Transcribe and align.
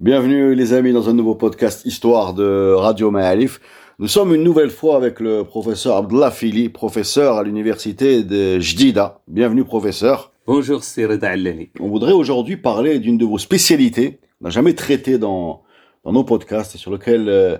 Bienvenue 0.00 0.54
les 0.54 0.74
amis 0.74 0.92
dans 0.92 1.08
un 1.08 1.12
nouveau 1.12 1.34
podcast 1.34 1.84
Histoire 1.84 2.32
de 2.32 2.72
Radio 2.72 3.10
Ma'alif. 3.10 3.60
Nous 3.98 4.06
sommes 4.06 4.32
une 4.32 4.44
nouvelle 4.44 4.70
fois 4.70 4.94
avec 4.94 5.18
le 5.18 5.42
professeur 5.42 5.96
Abdullah 5.96 6.30
Fili, 6.30 6.68
professeur 6.68 7.36
à 7.36 7.42
l'université 7.42 8.22
de 8.22 8.60
Jdida. 8.60 9.20
Bienvenue 9.26 9.64
professeur. 9.64 10.30
Bonjour, 10.46 10.82
Reda 10.96 11.30
Allani. 11.30 11.70
On 11.80 11.88
voudrait 11.88 12.12
aujourd'hui 12.12 12.56
parler 12.56 13.00
d'une 13.00 13.18
de 13.18 13.24
vos 13.24 13.38
spécialités, 13.38 14.20
qu'on 14.38 14.44
n'a 14.44 14.50
jamais 14.50 14.74
traité 14.74 15.18
dans, 15.18 15.62
dans 16.04 16.12
nos 16.12 16.22
podcasts 16.22 16.76
et 16.76 16.78
sur 16.78 16.92
lequel, 16.92 17.28
euh, 17.28 17.58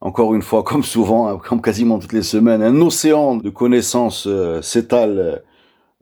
encore 0.00 0.34
une 0.34 0.42
fois, 0.42 0.64
comme 0.64 0.82
souvent, 0.82 1.28
hein, 1.28 1.38
comme 1.38 1.62
quasiment 1.62 2.00
toutes 2.00 2.14
les 2.14 2.24
semaines, 2.24 2.62
un 2.62 2.80
océan 2.80 3.36
de 3.36 3.48
connaissances 3.48 4.26
euh, 4.26 4.60
s'étale 4.60 5.44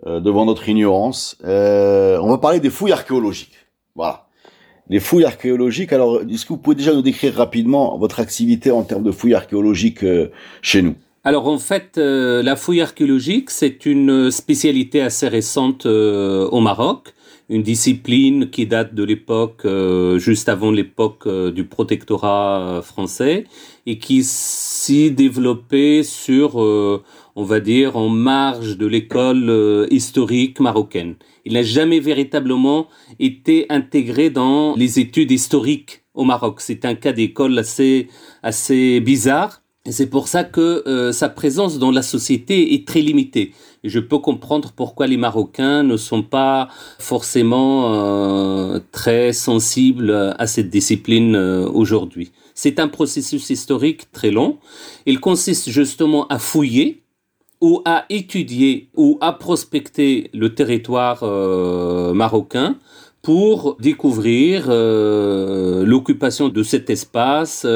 euh, 0.07 0.21
devant 0.21 0.47
notre 0.47 0.67
ignorance. 0.67 1.37
Euh, 1.45 2.19
on 2.23 2.31
va 2.31 2.39
parler 2.39 2.61
des 2.61 2.71
fouilles 2.71 2.93
archéologiques. 2.93 3.67
Voilà. 3.95 4.25
Les 4.91 5.01
fouilles 5.01 5.25
archéologiques. 5.25 5.93
Alors, 5.93 6.21
est-ce 6.23 6.45
que 6.45 6.51
vous 6.51 6.59
pouvez 6.59 6.77
déjà 6.77 6.93
nous 6.93 7.03
décrire 7.03 7.35
rapidement 7.35 7.97
votre 7.97 8.21
activité 8.21 8.71
en 8.71 8.83
termes 8.83 9.03
de 9.03 9.11
fouilles 9.11 9.35
archéologiques 9.35 10.05
euh, 10.05 10.31
chez 10.61 10.83
nous? 10.83 10.95
Alors 11.27 11.49
en 11.49 11.59
fait, 11.59 11.97
euh, 11.97 12.43
la 12.43 12.55
fouille 12.55 12.83
archéologique, 12.83 13.51
c'est 13.51 13.87
une 13.87 14.31
spécialité 14.31 15.01
assez 15.01 15.27
récente 15.27 15.87
euh, 15.87 16.47
au 16.51 16.61
Maroc, 16.61 17.15
une 17.49 17.63
discipline 17.63 18.49
qui 18.51 18.67
date 18.67 18.95
de 18.95 19.05
l'époque, 19.05 19.63
euh, 19.65 20.19
juste 20.19 20.49
avant 20.49 20.71
l'époque 20.71 21.27
euh, 21.27 21.51
du 21.51 21.65
protectorat 21.65 22.61
euh, 22.61 22.83
français, 22.83 23.45
et 23.87 23.99
qui 23.99 24.25
s'y 24.25 25.11
développait 25.11 26.03
sur, 26.03 26.57
on 26.57 27.45
va 27.45 27.61
dire, 27.61 27.97
en 27.99 28.09
marge 28.09 28.79
de 28.79 28.87
l'école 28.87 29.87
historique 29.91 30.59
marocaine. 30.59 31.17
Il 31.45 31.53
n'a 31.53 31.63
jamais 31.63 32.01
véritablement 32.01 32.89
été 33.19 33.67
intégré 33.69 34.31
dans 34.31 34.75
les 34.75 34.99
études 34.99 35.31
historiques 35.31 36.05
au 36.15 36.25
Maroc. 36.25 36.63
C'est 36.63 36.87
un 36.87 36.95
cas 36.95 37.13
d'école 37.13 37.59
assez, 37.59 38.09
assez 38.43 39.01
bizarre. 39.01 39.61
C'est 39.91 40.09
pour 40.09 40.29
ça 40.29 40.45
que 40.45 41.11
sa 41.13 41.29
présence 41.29 41.79
dans 41.79 41.91
la 41.91 42.01
société 42.01 42.73
est 42.73 42.89
très 42.89 43.03
limitée. 43.03 43.53
Je 43.85 44.01
peux 44.01 44.19
comprendre 44.19 44.73
pourquoi 44.75 45.07
les 45.07 45.19
Marocains 45.19 45.83
ne 45.83 45.99
sont 45.99 46.23
pas 46.23 46.69
forcément 46.99 47.93
euh, 47.95 48.81
très 48.93 49.35
sensibles 49.35 50.35
à 50.39 50.47
cette 50.47 50.71
discipline 50.71 51.37
euh, 51.37 51.69
aujourd'hui. 51.69 52.33
C'est 52.55 52.81
un 52.81 52.89
processus 52.89 53.51
historique 53.51 54.11
très 54.11 54.31
long. 54.31 54.57
Il 55.05 55.21
consiste 55.21 55.69
justement 55.69 56.27
à 56.29 56.39
fouiller 56.39 57.03
ou 57.61 57.83
à 57.85 58.07
étudier 58.09 58.89
ou 58.97 59.19
à 59.21 59.35
prospecter 59.35 60.31
le 60.33 60.55
territoire 60.55 61.23
euh, 61.23 62.15
marocain 62.15 62.79
pour 63.21 63.77
découvrir 63.81 64.67
l'occupation 64.69 66.51
de 66.51 66.63
cet 66.63 66.91
espace, 66.91 67.67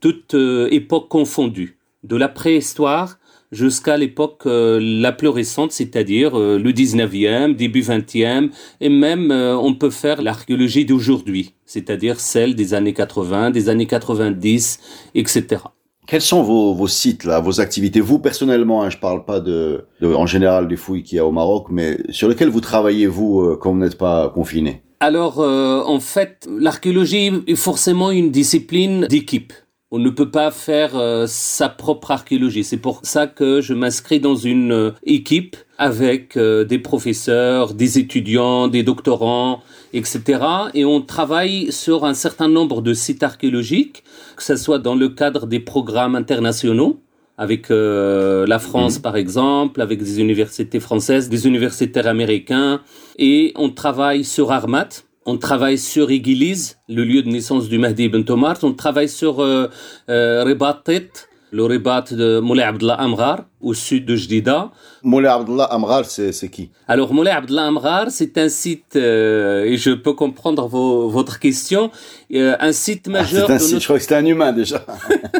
toute 0.00 0.34
époque 0.70 1.10
confondue, 1.10 1.76
de 2.04 2.16
la 2.16 2.30
préhistoire 2.30 3.18
jusqu'à 3.54 3.96
l'époque 3.96 4.42
euh, 4.46 4.78
la 4.82 5.12
plus 5.12 5.28
récente, 5.28 5.72
c'est-à-dire 5.72 6.38
euh, 6.38 6.58
le 6.58 6.72
19e, 6.72 7.54
début 7.54 7.82
20e, 7.82 8.50
et 8.80 8.88
même 8.88 9.30
euh, 9.30 9.56
on 9.56 9.74
peut 9.74 9.90
faire 9.90 10.22
l'archéologie 10.22 10.84
d'aujourd'hui, 10.84 11.54
c'est-à-dire 11.64 12.20
celle 12.20 12.54
des 12.54 12.74
années 12.74 12.94
80, 12.94 13.50
des 13.50 13.68
années 13.68 13.86
90, 13.86 14.80
etc. 15.14 15.62
Quels 16.06 16.20
sont 16.20 16.42
vos, 16.42 16.74
vos 16.74 16.88
sites 16.88 17.24
là, 17.24 17.40
vos 17.40 17.60
activités? 17.60 18.00
Vous 18.00 18.18
personnellement, 18.18 18.82
hein, 18.82 18.90
je 18.90 18.98
parle 18.98 19.24
pas 19.24 19.40
de, 19.40 19.86
de, 20.02 20.12
en 20.12 20.26
général 20.26 20.68
des 20.68 20.76
fouilles 20.76 21.02
qu'il 21.02 21.16
y 21.16 21.18
a 21.18 21.24
au 21.24 21.32
Maroc, 21.32 21.68
mais 21.70 21.98
sur 22.10 22.28
lesquelles 22.28 22.50
vous 22.50 22.60
travaillez 22.60 23.06
vous 23.06 23.40
euh, 23.40 23.58
quand 23.58 23.72
vous 23.72 23.78
n'êtes 23.78 23.96
pas 23.96 24.28
confiné? 24.28 24.82
Alors, 25.00 25.40
euh, 25.40 25.82
en 25.82 26.00
fait, 26.00 26.46
l'archéologie 26.58 27.30
est 27.46 27.56
forcément 27.56 28.10
une 28.10 28.30
discipline 28.30 29.06
d'équipe. 29.06 29.52
On 29.96 30.00
ne 30.00 30.10
peut 30.10 30.32
pas 30.32 30.50
faire 30.50 30.96
euh, 30.96 31.26
sa 31.28 31.68
propre 31.68 32.10
archéologie. 32.10 32.64
C'est 32.64 32.78
pour 32.78 32.98
ça 33.04 33.28
que 33.28 33.60
je 33.60 33.74
m'inscris 33.74 34.18
dans 34.18 34.34
une 34.34 34.72
euh, 34.72 34.90
équipe 35.04 35.56
avec 35.78 36.36
euh, 36.36 36.64
des 36.64 36.80
professeurs, 36.80 37.74
des 37.74 38.00
étudiants, 38.00 38.66
des 38.66 38.82
doctorants, 38.82 39.62
etc. 39.92 40.40
Et 40.74 40.84
on 40.84 41.00
travaille 41.00 41.70
sur 41.70 42.04
un 42.04 42.14
certain 42.14 42.48
nombre 42.48 42.82
de 42.82 42.92
sites 42.92 43.22
archéologiques, 43.22 44.02
que 44.34 44.42
ce 44.42 44.56
soit 44.56 44.80
dans 44.80 44.96
le 44.96 45.10
cadre 45.10 45.46
des 45.46 45.60
programmes 45.60 46.16
internationaux, 46.16 46.98
avec 47.38 47.70
euh, 47.70 48.48
la 48.48 48.58
France 48.58 48.98
par 48.98 49.16
exemple, 49.16 49.80
avec 49.80 50.02
des 50.02 50.20
universités 50.20 50.80
françaises, 50.80 51.28
des 51.28 51.46
universitaires 51.46 52.08
américains, 52.08 52.80
et 53.16 53.52
on 53.54 53.70
travaille 53.70 54.24
sur 54.24 54.50
Armat, 54.50 55.04
on 55.26 55.38
travaille 55.38 55.78
sur 55.78 56.10
Igiliz, 56.10 56.78
le 56.88 57.04
lieu 57.04 57.22
de 57.22 57.28
naissance 57.28 57.68
du 57.68 57.78
Mahdi 57.78 58.04
ibn 58.04 58.22
Tomar, 58.24 58.56
on 58.62 58.72
travaille 58.72 59.08
sur 59.08 59.40
euh, 59.40 59.68
euh, 60.08 60.44
le 60.44 61.64
Ribat 61.64 62.02
de 62.10 62.40
Moulay 62.40 62.64
Abdullah 62.64 62.94
Amrar, 62.94 63.44
au 63.60 63.74
sud 63.74 64.04
de 64.06 64.16
Jdida. 64.16 64.72
Moulay 65.04 65.28
Abdullah 65.28 65.64
Amrar, 65.66 66.04
c'est 66.04 66.32
c'est 66.32 66.48
qui? 66.48 66.70
Alors 66.88 67.14
Moulay 67.14 67.30
Abdullah 67.30 67.66
Amrar, 67.66 68.06
c'est 68.10 68.36
un 68.38 68.48
site, 68.48 68.96
euh, 68.96 69.62
et 69.64 69.76
je 69.76 69.92
peux 69.92 70.14
comprendre 70.14 70.66
vos- 70.66 71.08
votre 71.08 71.38
question, 71.38 71.90
euh, 72.34 72.56
un 72.58 72.72
site 72.72 73.04
Ah, 73.06 73.10
majeur 73.10 73.46
C'est 73.46 73.52
un 73.52 73.56
de 73.56 73.60
site, 73.62 73.72
notre 73.74 73.82
je 73.82 73.86
crois 73.86 73.96
que 73.98 74.02
c'était 74.02 74.16
un 74.16 74.26
humain 74.26 74.52
déjà. 74.52 74.84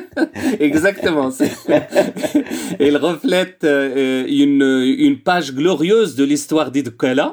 Exactement. 0.60 1.30
c'est- 1.30 1.50
Il 2.80 2.96
reflète 2.96 3.64
euh, 3.64 4.24
une, 4.28 4.62
une 4.98 5.18
page 5.18 5.52
glorieuse 5.52 6.14
de 6.14 6.24
l'histoire 6.24 6.70
d'Idkala, 6.70 7.32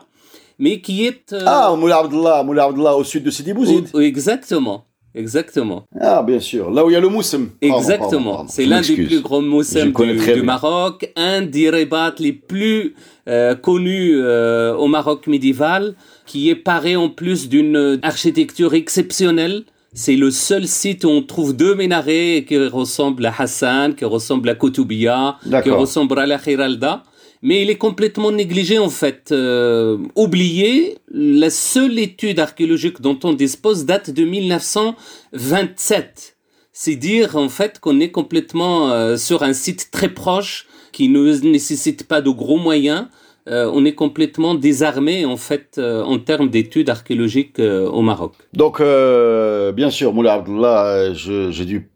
mais 0.62 0.80
qui 0.80 1.06
est... 1.06 1.34
euh, 1.34 1.44
Ah, 1.46 1.76
Moulay 1.78 1.94
Abdullah, 1.94 2.44
Moulay 2.44 2.62
Abdullah 2.62 2.96
au 2.96 3.04
sud 3.04 3.24
de 3.24 3.32
Sidi 3.32 3.52
Bouzid. 3.52 3.90
où- 3.94 4.00
exactement. 4.00 4.86
Exactement. 5.14 5.84
Ah, 6.00 6.24
bien 6.24 6.40
sûr. 6.40 6.72
Là 6.72 6.86
où 6.86 6.90
il 6.90 6.94
y 6.94 6.96
a 6.96 7.02
le 7.02 7.10
moussem. 7.10 7.50
Exactement. 7.62 8.46
C'est 8.48 8.66
l'un 8.66 8.80
des 8.80 8.96
plus 8.96 9.20
grands 9.22 9.42
Je 9.42 9.46
moussem 9.48 9.92
connais 9.92 10.14
du, 10.16 10.34
du. 10.36 10.42
Maroc, 10.42 11.12
un 11.18 11.42
des 11.42 11.70
rébats 11.70 12.14
les 12.18 12.32
plus 12.32 12.96
euh, 13.28 13.54
connus 13.56 14.14
euh, 14.16 14.74
au 14.76 14.88
Maroc 14.88 15.28
médiéval, 15.28 15.96
qui 16.26 16.50
est 16.50 16.56
paré 16.56 16.96
en 16.96 17.10
plus 17.10 17.50
d'une 17.50 18.00
architecture 18.04 18.74
exceptionnelle. 18.74 19.64
C'est 19.94 20.16
le 20.16 20.32
seul 20.32 20.66
site 20.66 21.04
où 21.04 21.10
on 21.10 21.22
trouve 21.22 21.54
deux 21.58 21.76
minarets 21.76 22.46
qui 22.48 22.58
ressemblent 22.58 23.26
à 23.26 23.34
Hassan, 23.38 23.94
qui 23.94 24.06
ressemblent 24.06 24.48
à 24.48 24.56
Koutoubia, 24.56 25.36
qui 25.64 25.70
ressemblent 25.82 26.20
à 26.20 26.26
la 26.26 26.38
Khiralda. 26.38 27.04
Mais 27.44 27.64
il 27.64 27.70
est 27.70 27.78
complètement 27.78 28.32
négligé 28.32 28.78
en 28.78 28.90
fait, 28.90 29.32
euh, 29.32 29.98
oublié. 30.16 30.98
La 31.12 31.50
seule 31.50 31.98
étude 31.98 32.40
archéologique 32.40 33.02
dont 33.02 33.18
on 33.24 33.34
dispose 33.34 33.86
date 33.86 34.12
de 34.12 34.24
1927. 34.24 36.38
C'est 36.74 36.96
dire 36.96 37.36
en 37.36 37.50
fait 37.50 37.80
qu'on 37.80 38.00
est 38.00 38.12
complètement 38.12 38.92
euh, 38.92 39.18
sur 39.18 39.44
un 39.44 39.54
site 39.54 39.90
très 39.92 40.10
proche 40.10 40.68
qui 40.92 41.10
ne 41.10 41.34
nécessite 41.42 42.08
pas 42.08 42.22
de 42.22 42.30
gros 42.30 42.58
moyens. 42.58 43.08
Euh, 43.50 43.70
on 43.74 43.86
est 43.86 43.96
complètement 43.96 44.54
désarmé 44.54 45.26
en 45.26 45.38
fait 45.38 45.78
euh, 45.80 46.04
en 46.04 46.20
termes 46.20 46.50
d'études 46.50 46.90
archéologiques 46.90 47.60
euh, 47.60 47.90
au 47.90 48.02
Maroc. 48.02 48.34
Donc, 48.54 48.80
euh, 48.80 49.72
bien 49.72 49.90
sûr, 49.90 50.14
Moulay 50.14 50.30
Abdullah, 50.30 50.86
euh, 50.86 51.50
j'ai 51.52 51.66
dû, 51.66 51.90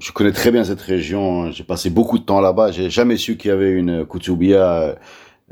je 0.00 0.12
connais 0.12 0.32
très 0.32 0.50
bien 0.50 0.64
cette 0.64 0.80
région. 0.80 1.50
J'ai 1.50 1.64
passé 1.64 1.90
beaucoup 1.90 2.18
de 2.18 2.24
temps 2.24 2.40
là-bas. 2.40 2.72
J'ai 2.72 2.90
jamais 2.90 3.16
su 3.16 3.36
qu'il 3.36 3.48
y 3.48 3.52
avait 3.52 3.72
une 3.72 4.04
Koutoubia 4.04 4.72
euh, 4.72 4.94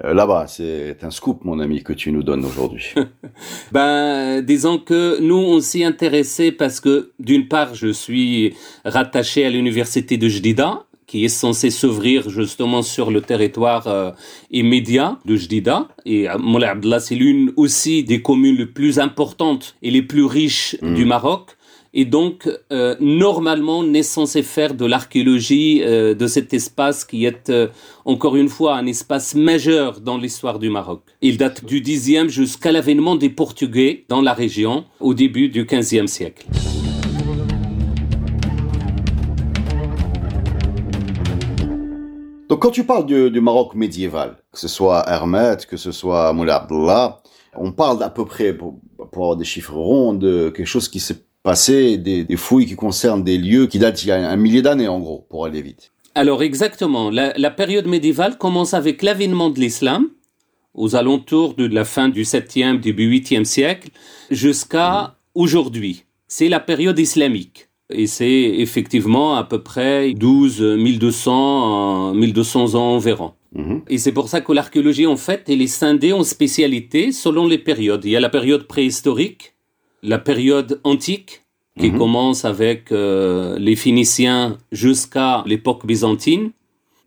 euh, 0.05 0.14
là-bas. 0.14 0.46
C'est 0.46 1.02
un 1.02 1.11
scoop, 1.11 1.44
mon 1.44 1.61
ami, 1.61 1.82
que 1.82 1.93
tu 1.93 2.12
nous 2.12 2.22
donnes 2.22 2.44
aujourd'hui. 2.44 2.94
Ben, 3.72 4.43
disons 4.43 4.78
que 4.78 5.20
nous, 5.20 5.37
on 5.37 5.61
s'y 5.61 5.84
intéressait 5.84 6.52
parce 6.52 6.81
que, 6.81 7.12
d'une 7.19 7.49
part, 7.49 7.75
je 7.75 7.88
suis 7.88 8.55
rattaché 8.84 9.46
à 9.46 9.50
l'université 9.50 10.17
de 10.17 10.28
Jdida, 10.28 10.84
qui 11.06 11.25
est 11.25 11.28
censée 11.28 11.70
s'ouvrir 11.70 12.28
justement 12.28 12.82
sur 12.82 13.11
le 13.11 13.20
territoire 13.20 13.87
euh, 13.87 14.11
immédiat 14.50 15.19
de 15.25 15.37
Jdida. 15.37 15.88
Et 16.05 16.26
Moulay 16.38 16.67
Abdallah, 16.67 17.00
c'est 17.00 17.14
l'une 17.14 17.52
aussi 17.56 18.05
des 18.05 18.20
communes 18.20 18.56
les 18.56 18.67
plus 18.67 18.99
importantes 18.99 19.76
et 19.82 19.90
les 19.90 20.02
plus 20.02 20.25
riches 20.25 20.76
du 20.82 21.05
Maroc. 21.05 21.56
Et 21.92 22.04
donc, 22.04 22.48
euh, 22.70 22.94
normalement, 23.00 23.81
on 23.81 23.94
est 23.94 24.04
censé 24.04 24.44
faire 24.44 24.75
de 24.75 24.84
l'archéologie 24.84 25.82
euh, 25.82 26.14
de 26.14 26.28
cet 26.28 26.54
espace 26.54 27.04
qui 27.04 27.25
est, 27.25 27.50
euh, 27.50 27.66
encore 28.04 28.37
une 28.37 28.48
fois, 28.48 28.76
un 28.76 28.87
espace 28.87 29.34
majeur 29.34 30.00
dans 30.00 30.16
l'histoire 30.16 30.60
du 30.60 30.70
Maroc. 30.70 31.02
Il 31.20 31.37
date 31.37 31.64
du 31.64 31.82
10e 31.82 32.28
jusqu'à 32.28 32.70
l'avènement 32.70 33.16
des 33.16 33.28
Portugais 33.28 34.04
dans 34.08 34.22
la 34.22 34.34
région 34.34 34.84
au 35.00 35.14
début 35.14 35.48
du 35.48 35.64
15e 35.64 36.06
siècle. 36.06 36.46
Donc, 42.48 42.62
quand 42.62 42.70
tu 42.70 42.84
parles 42.84 43.06
du, 43.06 43.40
Maroc 43.40 43.75
médiéval, 43.75 44.36
que 44.52 44.60
ce 44.60 44.69
soit 44.69 45.02
Hermet, 45.08 45.56
que 45.69 45.76
ce 45.76 45.90
soit 45.90 46.32
Moulay 46.32 46.52
Abdullah, 46.52 47.20
on 47.56 47.72
parle 47.72 48.00
à 48.04 48.10
peu 48.10 48.25
près, 48.25 48.52
pour, 48.52 48.78
avoir 49.12 49.34
des 49.34 49.44
chiffres 49.44 49.75
ronds, 49.75 50.14
de 50.14 50.50
quelque 50.50 50.66
chose 50.66 50.88
qui 50.88 51.00
s'est 51.00 51.25
passé, 51.42 51.96
des, 51.96 52.25
des, 52.25 52.37
fouilles 52.37 52.66
qui 52.66 52.76
concernent 52.76 53.25
des 53.25 53.38
lieux 53.38 53.66
qui 53.66 53.78
datent 53.78 54.02
il 54.04 54.08
y 54.08 54.12
a 54.12 54.31
un 54.31 54.37
millier 54.37 54.62
d'années 54.62 54.88
en 54.88 55.00
gros, 55.00 55.26
pour 55.28 55.44
aller 55.44 55.62
vite. 55.62 55.92
Alors 56.14 56.42
exactement, 56.42 57.10
la, 57.10 57.32
la 57.37 57.50
période 57.50 57.87
médiévale 57.87 58.37
commence 58.37 58.75
avec 58.75 59.02
l'avènement 59.02 59.50
de 59.50 59.60
l'islam, 59.60 60.08
aux 60.75 60.96
alentours 60.96 61.54
de 61.54 61.66
la 61.66 61.84
fin 61.84 62.08
du 62.08 62.22
7e, 62.22 62.81
début 62.81 63.10
8e 63.10 63.44
siècle, 63.44 63.90
jusqu'à 64.31 65.16
aujourd'hui. 65.34 66.04
C'est 66.28 66.48
la 66.48 66.60
période 66.60 66.98
islamique. 66.98 67.69
Et 67.93 68.06
c'est 68.06 68.31
effectivement 68.31 69.36
à 69.36 69.43
peu 69.43 69.62
près 69.62 70.12
12 70.12 70.62
1200, 70.62 72.14
1200 72.14 72.75
ans 72.76 72.94
environ. 72.94 73.32
Mhm. 73.52 73.82
Et 73.88 73.98
c'est 73.98 74.12
pour 74.12 74.28
ça 74.28 74.40
que 74.40 74.52
l'archéologie, 74.52 75.06
en 75.06 75.16
fait, 75.16 75.44
elle 75.48 75.60
est 75.60 75.66
scindée 75.66 76.12
en 76.12 76.22
spécialités 76.22 77.10
selon 77.10 77.48
les 77.48 77.58
périodes. 77.58 78.04
Il 78.04 78.12
y 78.12 78.16
a 78.16 78.20
la 78.20 78.28
période 78.28 78.64
préhistorique, 78.69 79.54
la 80.02 80.19
période 80.19 80.81
antique, 80.85 81.43
qui 81.79 81.91
Mhm. 81.91 81.99
commence 81.99 82.44
avec 82.44 82.93
euh, 82.93 83.58
les 83.58 83.76
Phéniciens 83.76 84.58
jusqu'à 84.73 85.43
l'époque 85.47 85.87
byzantine. 85.87 86.50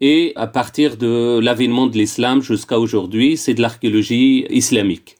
Et 0.01 0.34
à 0.36 0.48
partir 0.48 0.98
de 0.98 1.40
l'avènement 1.40 1.88
de 1.88 1.98
l'islam 1.98 2.42
jusqu'à 2.42 2.80
aujourd'hui, 2.80 3.38
c'est 3.38 3.54
de 3.54 3.62
l'archéologie 3.62 4.45
islamique. 4.50 5.16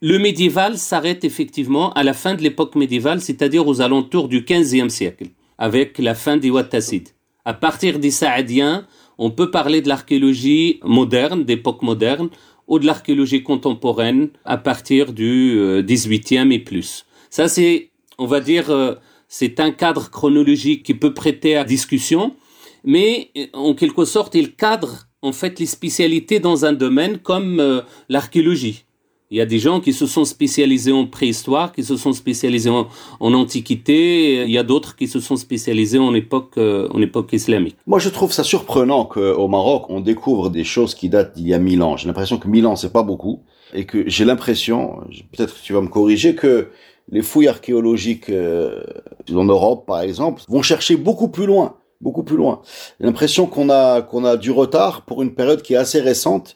Le 0.00 0.18
médiéval 0.18 0.76
s'arrête 0.78 1.24
effectivement 1.24 1.92
à 1.94 2.02
la 2.02 2.12
fin 2.12 2.34
de 2.34 2.42
l'époque 2.42 2.74
médiévale, 2.76 3.20
c'est-à-dire 3.20 3.66
aux 3.66 3.80
alentours 3.80 4.28
du 4.28 4.42
15e 4.42 4.90
siècle, 4.90 5.28
avec 5.58 5.98
la 5.98 6.14
fin 6.14 6.36
des 6.36 6.50
Wattassides. 6.50 7.08
À 7.44 7.54
partir 7.54 7.98
des 7.98 8.10
Saadiens, 8.10 8.86
on 9.18 9.30
peut 9.30 9.50
parler 9.50 9.80
de 9.80 9.88
l'archéologie 9.88 10.78
moderne, 10.84 11.44
d'époque 11.44 11.82
moderne, 11.82 12.28
ou 12.68 12.78
de 12.78 12.86
l'archéologie 12.86 13.42
contemporaine 13.42 14.28
à 14.44 14.58
partir 14.58 15.12
du 15.12 15.56
euh, 15.58 15.82
18e 15.82 16.52
et 16.52 16.58
plus. 16.58 17.06
Ça, 17.30 17.48
c'est, 17.48 17.90
on 18.18 18.26
va 18.26 18.40
dire, 18.40 18.70
euh, 18.70 18.94
c'est 19.28 19.60
un 19.60 19.70
cadre 19.70 20.10
chronologique 20.10 20.82
qui 20.82 20.94
peut 20.94 21.14
prêter 21.14 21.56
à 21.56 21.64
discussion, 21.64 22.34
mais 22.84 23.30
euh, 23.36 23.46
en 23.52 23.74
quelque 23.74 24.04
sorte, 24.04 24.34
il 24.34 24.54
cadre 24.54 25.08
en 25.22 25.32
fait 25.32 25.58
les 25.58 25.66
spécialités 25.66 26.40
dans 26.40 26.64
un 26.64 26.72
domaine 26.72 27.18
comme 27.18 27.60
euh, 27.60 27.80
l'archéologie. 28.08 28.84
Il 29.30 29.36
y 29.36 29.42
a 29.42 29.46
des 29.46 29.58
gens 29.58 29.80
qui 29.80 29.92
se 29.92 30.06
sont 30.06 30.24
spécialisés 30.24 30.90
en 30.90 31.04
préhistoire, 31.06 31.72
qui 31.72 31.84
se 31.84 31.98
sont 31.98 32.14
spécialisés 32.14 32.70
en, 32.70 32.88
en 33.20 33.34
antiquité. 33.34 34.44
Il 34.44 34.50
y 34.50 34.56
a 34.56 34.62
d'autres 34.62 34.96
qui 34.96 35.06
se 35.06 35.20
sont 35.20 35.36
spécialisés 35.36 35.98
en 35.98 36.14
époque, 36.14 36.56
en 36.56 36.98
époque 37.02 37.34
islamique. 37.34 37.76
Moi, 37.86 37.98
je 37.98 38.08
trouve 38.08 38.32
ça 38.32 38.42
surprenant 38.42 39.04
qu'au 39.04 39.48
Maroc, 39.48 39.84
on 39.90 40.00
découvre 40.00 40.48
des 40.48 40.64
choses 40.64 40.94
qui 40.94 41.10
datent 41.10 41.36
d'il 41.36 41.46
y 41.46 41.52
a 41.52 41.58
mille 41.58 41.82
ans. 41.82 41.98
J'ai 41.98 42.06
l'impression 42.06 42.38
que 42.38 42.48
mille 42.48 42.66
ans, 42.66 42.74
c'est 42.74 42.90
pas 42.90 43.02
beaucoup. 43.02 43.42
Et 43.74 43.84
que 43.84 44.08
j'ai 44.08 44.24
l'impression, 44.24 45.00
peut-être 45.36 45.54
que 45.54 45.62
tu 45.62 45.74
vas 45.74 45.82
me 45.82 45.88
corriger, 45.88 46.34
que 46.34 46.68
les 47.10 47.22
fouilles 47.22 47.48
archéologiques 47.48 48.30
euh, 48.30 48.82
en 49.32 49.44
Europe, 49.44 49.86
par 49.86 50.00
exemple, 50.00 50.42
vont 50.48 50.62
chercher 50.62 50.96
beaucoup 50.96 51.28
plus 51.28 51.46
loin. 51.46 51.76
Beaucoup 52.00 52.22
plus 52.22 52.36
loin. 52.36 52.60
J'ai 53.00 53.06
l'impression 53.06 53.46
qu'on 53.46 53.70
a, 53.70 54.02
qu'on 54.02 54.24
a 54.24 54.36
du 54.36 54.52
retard 54.52 55.02
pour 55.02 55.22
une 55.22 55.34
période 55.34 55.62
qui 55.62 55.74
est 55.74 55.78
assez 55.78 56.00
récente 56.00 56.54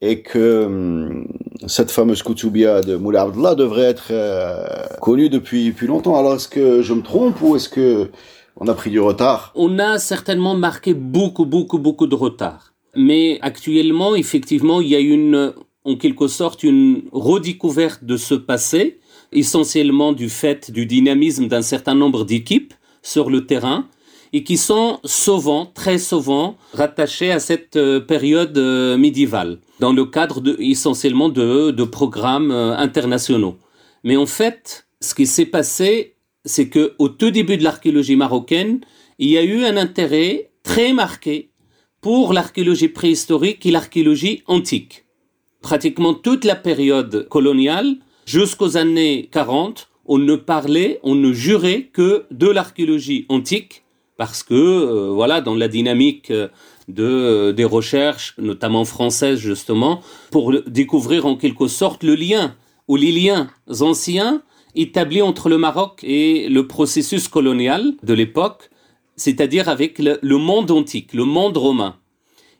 et 0.00 0.22
que 0.22 0.64
hum, 0.64 1.28
cette 1.66 1.90
fameuse 1.90 2.22
Koutoubia 2.22 2.80
de 2.80 2.96
Moulay 2.96 3.18
Abdullah 3.18 3.54
devrait 3.54 3.82
être 3.82 4.08
euh, 4.12 4.66
connue 5.00 5.28
depuis, 5.28 5.66
depuis 5.66 5.86
longtemps. 5.86 6.18
Alors, 6.18 6.34
est-ce 6.36 6.48
que 6.48 6.80
je 6.80 6.94
me 6.94 7.02
trompe 7.02 7.40
ou 7.42 7.56
est-ce 7.56 7.68
que 7.68 8.10
on 8.56 8.66
a 8.66 8.74
pris 8.74 8.90
du 8.90 9.00
retard? 9.00 9.52
On 9.54 9.78
a 9.78 9.98
certainement 9.98 10.54
marqué 10.54 10.94
beaucoup, 10.94 11.44
beaucoup, 11.44 11.78
beaucoup 11.78 12.06
de 12.06 12.14
retard. 12.14 12.74
Mais 12.96 13.38
actuellement, 13.42 14.16
effectivement, 14.16 14.80
il 14.80 14.88
y 14.88 14.96
a 14.96 15.00
une, 15.00 15.52
en 15.84 15.96
quelque 15.96 16.26
sorte, 16.26 16.62
une 16.62 17.02
redécouverte 17.12 18.04
de 18.04 18.16
ce 18.16 18.34
passé, 18.34 19.00
essentiellement 19.32 20.12
du 20.12 20.28
fait 20.28 20.70
du 20.70 20.86
dynamisme 20.86 21.48
d'un 21.48 21.62
certain 21.62 21.94
nombre 21.94 22.24
d'équipes 22.24 22.74
sur 23.02 23.30
le 23.30 23.46
terrain 23.46 23.86
et 24.32 24.44
qui 24.44 24.56
sont 24.56 25.00
souvent, 25.04 25.66
très 25.66 25.98
souvent, 25.98 26.56
rattachées 26.72 27.32
à 27.32 27.40
cette 27.40 27.76
euh, 27.76 28.00
période 28.00 28.56
euh, 28.58 28.98
médiévale, 28.98 29.58
dans 29.80 29.92
le 29.92 30.04
cadre 30.04 30.42
essentiellement 30.58 31.28
de, 31.28 31.70
de 31.70 31.84
programmes 31.84 32.50
euh, 32.50 32.76
internationaux. 32.76 33.56
Mais 34.04 34.16
en 34.16 34.26
fait, 34.26 34.86
ce 35.00 35.14
qui 35.14 35.26
s'est 35.26 35.46
passé, 35.46 36.16
c'est 36.44 36.68
que 36.68 36.94
au 36.98 37.08
tout 37.08 37.30
début 37.30 37.56
de 37.56 37.64
l'archéologie 37.64 38.16
marocaine, 38.16 38.80
il 39.18 39.30
y 39.30 39.38
a 39.38 39.42
eu 39.42 39.64
un 39.64 39.76
intérêt 39.76 40.50
très 40.62 40.92
marqué 40.92 41.50
pour 42.00 42.32
l'archéologie 42.32 42.88
préhistorique 42.88 43.64
et 43.66 43.70
l'archéologie 43.70 44.42
antique. 44.46 45.06
Pratiquement 45.62 46.14
toute 46.14 46.44
la 46.44 46.54
période 46.54 47.26
coloniale, 47.28 47.96
jusqu'aux 48.28 48.76
années 48.76 49.30
40, 49.32 49.88
on 50.04 50.18
ne 50.18 50.36
parlait, 50.36 51.00
on 51.02 51.14
ne 51.14 51.32
jurait 51.32 51.88
que 51.90 52.26
de 52.30 52.46
l'archéologie 52.46 53.24
antique, 53.30 53.84
parce 54.18 54.42
que 54.42 54.54
euh, 54.54 55.10
voilà, 55.10 55.40
dans 55.40 55.54
la 55.54 55.66
dynamique 55.68 56.30
euh, 56.30 56.48
euh, 56.98 57.52
des 57.52 57.64
recherches, 57.64 58.34
notamment 58.36 58.84
françaises 58.84 59.38
justement, 59.38 60.02
pour 60.30 60.52
découvrir 60.66 61.24
en 61.24 61.36
quelque 61.36 61.68
sorte 61.68 62.04
le 62.04 62.14
lien 62.14 62.54
ou 62.86 62.96
les 62.96 63.12
liens 63.12 63.48
anciens 63.80 64.42
établis 64.74 65.22
entre 65.22 65.48
le 65.48 65.56
Maroc 65.56 66.00
et 66.02 66.50
le 66.50 66.66
processus 66.66 67.28
colonial 67.28 67.94
de 68.02 68.12
l'époque, 68.12 68.68
c'est-à-dire 69.16 69.70
avec 69.70 69.98
le 69.98 70.36
monde 70.36 70.70
antique, 70.70 71.14
le 71.14 71.24
monde 71.24 71.56
romain. 71.56 71.96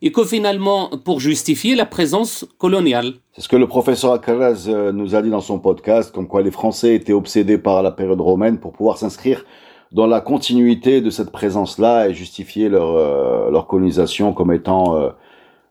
Et 0.01 0.13
que 0.13 0.25
finalement, 0.25 0.91
pour 1.05 1.19
justifier 1.21 1.75
la 1.75 1.85
présence 1.85 2.47
coloniale. 2.59 3.15
C'est 3.33 3.41
ce 3.41 3.49
que 3.49 3.57
le 3.57 3.67
professeur 3.67 4.13
Akaraz 4.13 4.67
euh, 4.69 4.93
nous 4.93 5.15
a 5.15 5.23
dit 5.23 5.31
dans 5.31 5.41
son 5.41 5.59
podcast, 5.59 6.15
comme 6.15 6.29
quoi 6.29 6.43
les 6.43 6.53
Français 6.53 6.95
étaient 6.95 7.13
obsédés 7.13 7.59
par 7.59 7.83
la 7.83 7.91
période 7.91 8.21
romaine 8.21 8.59
pour 8.59 8.73
pouvoir 8.73 8.97
s'inscrire 8.97 9.45
dans 9.93 10.07
la 10.07 10.21
continuité 10.21 11.01
de 11.01 11.11
cette 11.11 11.31
présence-là 11.31 12.09
et 12.09 12.15
justifier 12.15 12.69
leur, 12.69 12.97
euh, 12.97 13.51
leur 13.51 13.67
colonisation 13.67 14.33
comme 14.33 14.53
étant 14.53 14.97
euh, 14.97 15.11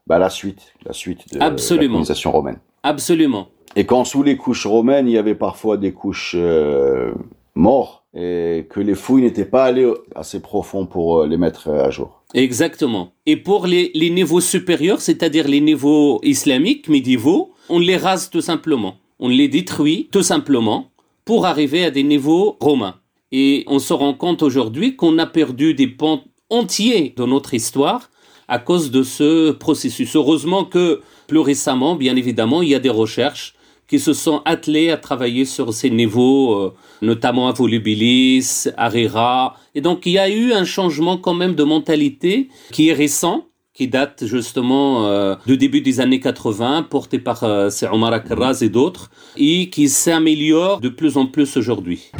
bah, 0.08 0.20
la 0.20 0.30
suite, 0.30 0.74
la 0.86 0.94
suite 0.94 1.34
de 1.34 1.40
Absolument. 1.40 1.84
la 1.84 1.88
colonisation 1.90 2.32
romaine. 2.32 2.60
Absolument. 2.84 3.48
Et 3.76 3.86
quand 3.86 4.06
sous 4.06 4.24
les 4.24 4.38
couches 4.38 4.66
romaines, 4.66 5.08
il 5.08 5.14
y 5.14 5.18
avait 5.18 5.36
parfois 5.36 5.78
des 5.78 5.94
couches 5.94 6.36
euh, 6.38 7.14
morts 7.54 8.06
et 8.14 8.68
que 8.70 8.80
les 8.80 8.96
fouilles 8.96 9.24
n'étaient 9.24 9.46
pas 9.46 9.66
allées 9.66 9.92
assez 10.16 10.42
profond 10.42 10.86
pour 10.86 11.26
les 11.26 11.38
mettre 11.38 11.70
à 11.70 11.92
jour. 11.92 12.17
Exactement. 12.34 13.14
Et 13.26 13.38
pour 13.38 13.68
les, 13.68 13.92
les 13.94 14.10
niveaux 14.10 14.42
supérieurs, 14.42 15.02
c'est-à-dire 15.02 15.48
les 15.48 15.62
niveaux 15.62 16.20
islamiques, 16.24 16.90
médiévaux, 16.90 17.54
on 17.70 17.80
les 17.80 17.98
rase 17.98 18.30
tout 18.30 18.42
simplement. 18.42 18.98
On 19.20 19.30
les 19.30 19.48
détruit 19.48 20.10
tout 20.12 20.24
simplement 20.24 20.92
pour 21.26 21.46
arriver 21.46 21.84
à 21.84 21.92
des 21.92 22.04
niveaux 22.04 22.58
romains. 22.60 22.96
Et 23.32 23.64
on 23.68 23.80
se 23.80 23.94
rend 23.94 24.14
compte 24.14 24.44
aujourd'hui 24.44 24.96
qu'on 24.96 25.18
a 25.18 25.26
perdu 25.26 25.74
des 25.74 25.88
pans 25.88 26.24
entiers 26.50 27.14
de 27.18 27.26
notre 27.26 27.54
histoire 27.54 28.10
à 28.48 28.60
cause 28.60 28.92
de 28.92 29.04
ce 29.04 29.52
processus. 29.52 30.16
Heureusement 30.16 30.64
que 30.64 31.02
plus 31.28 31.40
récemment, 31.40 31.96
bien 31.96 32.16
évidemment, 32.16 32.62
il 32.62 32.70
y 32.70 32.76
a 32.76 32.80
des 32.80 32.90
recherches 32.90 33.56
qui 33.88 34.00
se 34.00 34.14
sont 34.14 34.42
attelées 34.46 34.90
à 34.90 34.98
travailler 34.98 35.46
sur 35.46 35.74
ces 35.74 35.90
niveaux, 35.90 36.54
euh, 36.56 36.74
notamment 37.02 37.48
à 37.48 37.54
Volubilis, 37.54 38.68
à 38.78 38.90
Rira. 38.90 39.56
Et 39.76 39.82
donc, 39.82 40.06
il 40.06 40.14
y 40.14 40.20
a 40.20 40.30
eu 40.30 40.54
un 40.54 40.66
changement 40.66 41.18
quand 41.18 41.34
même 41.34 41.56
de 41.56 41.64
mentalité 41.64 42.50
qui 42.72 42.90
est 42.90 42.94
récent, 42.94 43.48
qui 43.74 43.88
date 43.88 44.26
justement 44.26 45.06
euh, 45.06 45.36
du 45.46 45.58
début 45.58 45.82
des 45.82 46.00
années 46.02 46.20
80, 46.20 46.88
porté 46.90 47.20
par 47.20 47.44
euh, 47.44 47.70
Omar 47.92 48.12
Akarraz 48.12 48.60
et 48.62 48.70
d'autres, 48.70 49.10
et 49.38 49.70
qui 49.70 49.88
s'améliore 49.88 50.82
de 50.82 50.90
plus 50.90 51.18
en 51.18 51.28
plus 51.28 51.56
aujourd'hui. 51.58 52.12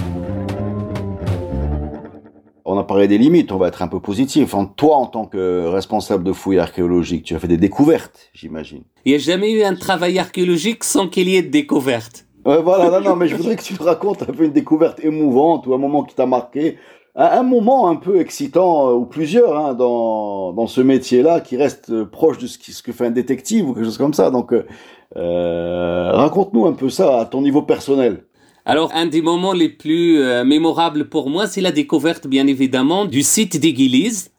On 2.78 2.82
a 2.82 2.84
parlé 2.84 3.08
des 3.08 3.18
limites, 3.18 3.52
on 3.52 3.58
va 3.58 3.70
être 3.70 3.82
un 3.82 3.88
peu 3.88 4.00
positif. 4.00 4.54
Enfin, 4.54 4.72
toi, 4.76 4.98
en 4.98 5.08
tant 5.08 5.26
que 5.26 5.66
responsable 5.66 6.24
de 6.24 6.32
fouilles 6.32 6.60
archéologiques, 6.60 7.24
tu 7.24 7.34
as 7.34 7.40
fait 7.40 7.48
des 7.48 7.58
découvertes, 7.58 8.30
j'imagine. 8.34 8.84
Il 9.04 9.14
n'y 9.14 9.16
a 9.16 9.18
jamais 9.18 9.52
eu 9.52 9.64
un 9.64 9.74
travail 9.74 10.20
archéologique 10.20 10.84
sans 10.84 11.08
qu'il 11.08 11.28
y 11.28 11.38
ait 11.38 11.42
de 11.42 11.50
découvertes. 11.50 12.28
Ouais, 12.46 12.62
voilà, 12.62 12.92
non, 12.92 13.02
non, 13.02 13.16
mais 13.16 13.28
je 13.28 13.36
voudrais 13.36 13.56
que 13.56 13.64
tu 13.64 13.74
te 13.74 13.82
racontes 13.82 14.22
un 14.22 14.32
peu 14.32 14.44
une 14.44 14.52
découverte 14.52 15.04
émouvante 15.04 15.66
ou 15.66 15.74
un 15.74 15.80
moment 15.80 16.04
qui 16.04 16.14
t'a 16.14 16.28
marqué. 16.28 16.78
Un, 17.16 17.40
un 17.40 17.44
moment 17.44 17.90
un 17.90 17.96
peu 17.96 18.20
excitant, 18.20 18.90
euh, 18.90 18.94
ou 18.94 19.06
plusieurs, 19.06 19.58
hein, 19.58 19.74
dans, 19.74 20.54
dans 20.54 20.68
ce 20.68 20.82
métier-là, 20.82 21.40
qui 21.42 21.58
reste 21.58 21.90
euh, 21.90 22.06
proche 22.06 22.38
de 22.38 22.46
ce, 22.46 22.60
qui, 22.60 22.74
ce 22.74 22.84
que 22.84 22.92
fait 22.92 23.08
un 23.08 23.12
détective 23.12 23.68
ou 23.68 23.74
quelque 23.74 23.86
chose 23.86 23.98
comme 23.98 24.14
ça. 24.14 24.30
Donc, 24.30 24.54
euh, 24.54 24.68
euh, 25.16 26.12
raconte-nous 26.12 26.68
un 26.68 26.74
peu 26.74 26.92
ça 26.92 27.22
à 27.22 27.26
ton 27.26 27.42
niveau 27.42 27.64
personnel. 27.64 28.27
Alors, 28.70 28.92
un 28.94 29.06
des 29.06 29.22
moments 29.22 29.54
les 29.54 29.70
plus 29.70 30.20
euh, 30.20 30.44
mémorables 30.44 31.08
pour 31.08 31.30
moi, 31.30 31.48
c'est 31.48 31.62
la 31.62 31.72
découverte, 31.72 32.28
bien 32.28 32.48
évidemment, 32.48 33.06
du 33.06 33.24
site 33.24 33.58
d'Église, 33.58 34.30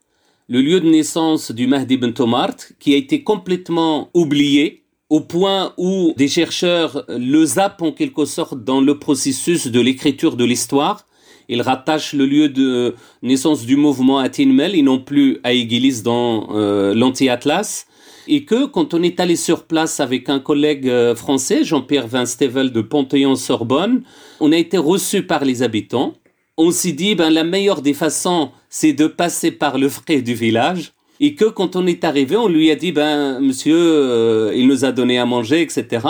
le 0.50 0.60
lieu 0.60 0.80
de 0.80 0.90
naissance 0.90 1.50
du 1.50 1.66
Mahdi 1.66 1.96
Ben 1.96 2.12
Tomart, 2.12 2.56
qui 2.78 2.92
a 2.92 2.98
été 2.98 3.22
complètement 3.22 4.10
oublié, 4.12 4.82
au 5.08 5.20
point 5.20 5.72
où 5.78 6.12
des 6.18 6.28
chercheurs 6.28 7.06
le 7.08 7.42
zappent 7.46 7.80
en 7.80 7.90
quelque 7.90 8.26
sorte 8.26 8.62
dans 8.62 8.82
le 8.82 8.98
processus 8.98 9.68
de 9.68 9.80
l'écriture 9.80 10.36
de 10.36 10.44
l'histoire. 10.44 11.06
ils 11.48 11.62
rattachent 11.62 12.12
le 12.12 12.26
lieu 12.26 12.50
de 12.50 12.96
naissance 13.22 13.64
du 13.64 13.76
mouvement 13.76 14.18
à 14.18 14.28
Tinmel 14.28 14.74
et 14.74 14.82
non 14.82 14.98
plus 14.98 15.38
à 15.42 15.54
Igilis 15.54 16.02
dans 16.02 16.48
euh, 16.54 16.92
l'anti-Atlas. 16.92 17.86
Et 18.28 18.44
que 18.44 18.66
quand 18.66 18.92
on 18.92 19.02
est 19.02 19.20
allé 19.20 19.36
sur 19.36 19.64
place 19.64 20.00
avec 20.00 20.28
un 20.28 20.38
collègue 20.38 20.88
euh, 20.88 21.14
français, 21.14 21.64
Jean-Pierre 21.64 22.06
Vinstevel 22.06 22.70
de 22.72 22.82
Panthéon-Sorbonne, 22.82 24.02
on 24.38 24.52
a 24.52 24.56
été 24.56 24.76
reçu 24.76 25.22
par 25.22 25.44
les 25.46 25.62
habitants. 25.62 26.12
On 26.58 26.70
s'est 26.70 26.92
dit, 26.92 27.14
ben, 27.14 27.30
la 27.30 27.42
meilleure 27.44 27.80
des 27.80 27.94
façons, 27.94 28.50
c'est 28.68 28.92
de 28.92 29.06
passer 29.06 29.50
par 29.50 29.78
le 29.78 29.88
frais 29.88 30.20
du 30.20 30.34
village 30.34 30.92
et 31.20 31.34
que 31.34 31.46
quand 31.46 31.76
on 31.76 31.86
est 31.86 32.04
arrivé, 32.04 32.36
on 32.36 32.48
lui 32.48 32.70
a 32.70 32.76
dit 32.76 32.92
ben 32.92 33.40
monsieur, 33.40 33.76
euh, 33.76 34.52
il 34.54 34.66
nous 34.66 34.84
a 34.84 34.92
donné 34.92 35.18
à 35.18 35.26
manger, 35.26 35.62
etc. 35.62 36.06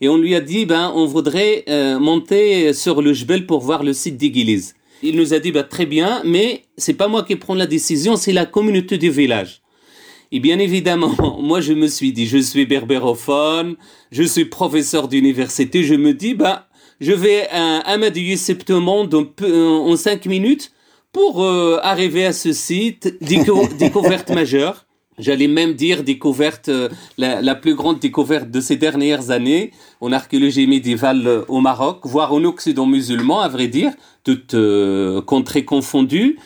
Et 0.00 0.08
on 0.08 0.16
lui 0.16 0.34
a 0.34 0.40
dit 0.40 0.66
ben 0.66 0.92
on 0.94 1.06
voudrait 1.06 1.64
euh, 1.68 1.98
monter 1.98 2.72
sur 2.72 3.02
le 3.02 3.12
Jbel 3.12 3.46
pour 3.46 3.60
voir 3.60 3.82
le 3.82 3.92
site 3.92 4.16
d'Igiliz. 4.16 4.74
Il 5.02 5.16
nous 5.16 5.34
a 5.34 5.40
dit 5.40 5.50
ben 5.50 5.64
très 5.64 5.86
bien, 5.86 6.22
mais 6.24 6.62
c'est 6.76 6.94
pas 6.94 7.08
moi 7.08 7.24
qui 7.24 7.36
prends 7.36 7.54
la 7.54 7.66
décision, 7.66 8.16
c'est 8.16 8.32
la 8.32 8.46
communauté 8.46 8.98
du 8.98 9.10
village. 9.10 9.61
Et 10.32 10.40
bien 10.40 10.58
évidemment, 10.58 11.14
moi 11.40 11.60
je 11.60 11.74
me 11.74 11.86
suis 11.86 12.12
dit, 12.12 12.26
je 12.26 12.38
suis 12.38 12.64
berbérophone, 12.64 13.76
je 14.10 14.22
suis 14.22 14.46
professeur 14.46 15.06
d'université, 15.06 15.84
je 15.84 15.94
me 15.94 16.14
dis 16.14 16.34
ben 16.34 16.62
je 17.00 17.12
vais 17.12 17.48
à 17.50 17.78
Amadou 17.80 18.36
Septembre 18.36 19.08
en 19.42 19.96
cinq 19.96 20.24
minutes 20.26 20.72
pour 21.12 21.44
euh, 21.44 21.78
arriver 21.82 22.24
à 22.24 22.32
ce 22.32 22.52
site, 22.52 23.18
découverte 23.78 24.30
majeure, 24.30 24.86
j'allais 25.18 25.48
même 25.48 25.74
dire 25.74 26.02
découverte, 26.02 26.70
euh, 26.70 26.88
la, 27.18 27.54
plus 27.54 27.74
grande 27.74 27.98
découverte 27.98 28.50
de 28.50 28.60
ces 28.60 28.76
dernières 28.76 29.30
années 29.30 29.72
en 30.00 30.12
archéologie 30.12 30.66
médiévale 30.66 31.26
euh, 31.26 31.44
au 31.48 31.60
Maroc, 31.60 32.00
voire 32.04 32.32
en 32.32 32.42
Occident 32.44 32.86
musulman, 32.86 33.40
à 33.40 33.48
vrai 33.48 33.66
dire, 33.66 33.92
toutes 34.24 34.56
contrées 35.26 35.64
confondues. 35.64 36.38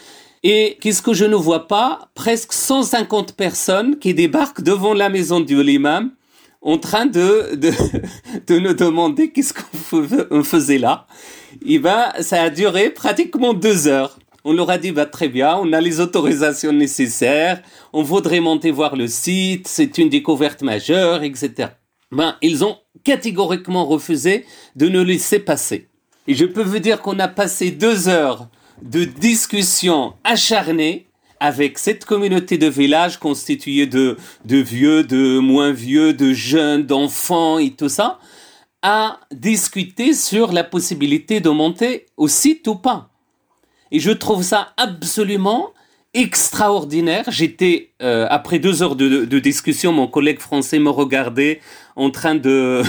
Et 0.49 0.79
qu'est-ce 0.81 1.03
que 1.03 1.13
je 1.13 1.25
ne 1.25 1.35
vois 1.35 1.67
pas? 1.67 2.09
Presque 2.15 2.53
150 2.53 3.33
personnes 3.33 3.99
qui 3.99 4.15
débarquent 4.15 4.63
devant 4.63 4.95
la 4.95 5.09
maison 5.09 5.41
du 5.41 5.61
l'imam 5.61 6.13
en 6.63 6.79
train 6.79 7.07
de, 7.07 7.57
de, 7.57 7.73
de 8.47 8.59
nous 8.61 8.73
demander 8.73 9.33
qu'est-ce 9.33 9.53
qu'on 9.53 10.45
faisait 10.45 10.79
là. 10.79 11.09
Et 11.67 11.81
ben, 11.81 12.13
ça 12.21 12.43
a 12.43 12.51
duré 12.51 12.91
pratiquement 12.91 13.55
deux 13.55 13.89
heures. 13.89 14.21
On 14.45 14.53
leur 14.53 14.71
a 14.71 14.79
dit, 14.79 14.93
bah, 14.93 15.07
très 15.07 15.29
bien, 15.29 15.57
on 15.61 15.73
a 15.73 15.81
les 15.81 15.99
autorisations 15.99 16.73
nécessaires, 16.73 17.61
on 17.93 18.05
voudrait 18.05 18.39
monter 18.39 18.71
voir 18.71 18.95
le 18.95 19.09
site, 19.09 19.67
c'est 19.67 19.99
une 19.99 20.11
découverte 20.11 20.63
majeure, 20.63 21.25
etc. 21.25 21.71
Ben, 22.13 22.37
ils 22.41 22.65
ont 22.65 22.77
catégoriquement 23.03 23.85
refusé 23.85 24.47
de 24.77 24.89
nous 24.89 25.03
laisser 25.03 25.41
passer. 25.41 25.89
Et 26.29 26.35
je 26.35 26.45
peux 26.45 26.63
vous 26.63 26.79
dire 26.79 27.03
qu'on 27.03 27.19
a 27.19 27.27
passé 27.27 27.73
deux 27.73 28.09
heures 28.09 28.47
de 28.83 29.05
discussion 29.05 30.15
acharnée 30.25 31.07
avec 31.41 31.79
cette 31.79 32.05
communauté 32.05 32.59
de 32.59 32.67
village 32.67 33.19
constituée 33.19 33.87
de, 33.87 34.17
de 34.45 34.57
vieux, 34.57 35.05
de 35.05 35.39
moins 35.39 35.73
vieux, 35.73 36.13
de 36.13 36.33
jeunes, 36.33 36.85
d'enfants 36.85 37.59
et 37.59 37.73
tout 37.73 37.89
ça, 37.89 38.19
à 38.83 39.21
discuter 39.33 40.15
sur 40.15 40.53
la 40.53 40.65
possibilité 40.65 41.41
de 41.41 41.51
monter 41.51 42.07
au 42.17 42.29
site 42.29 42.67
ou 42.69 42.77
pas. 42.77 43.11
Et 43.91 44.01
je 44.01 44.11
trouve 44.11 44.43
ça 44.43 44.73
absolument 44.77 45.73
extraordinaire. 46.15 47.25
J'étais, 47.29 47.91
euh, 48.03 48.27
après 48.31 48.59
deux 48.59 48.83
heures 48.83 48.97
de, 48.97 49.39
discussion, 49.39 49.93
mon 49.93 50.07
collègue 50.07 50.41
français 50.41 50.79
me 50.79 50.91
regardait 50.91 51.61
en 51.95 52.11
train 52.11 52.35
de 52.35 52.83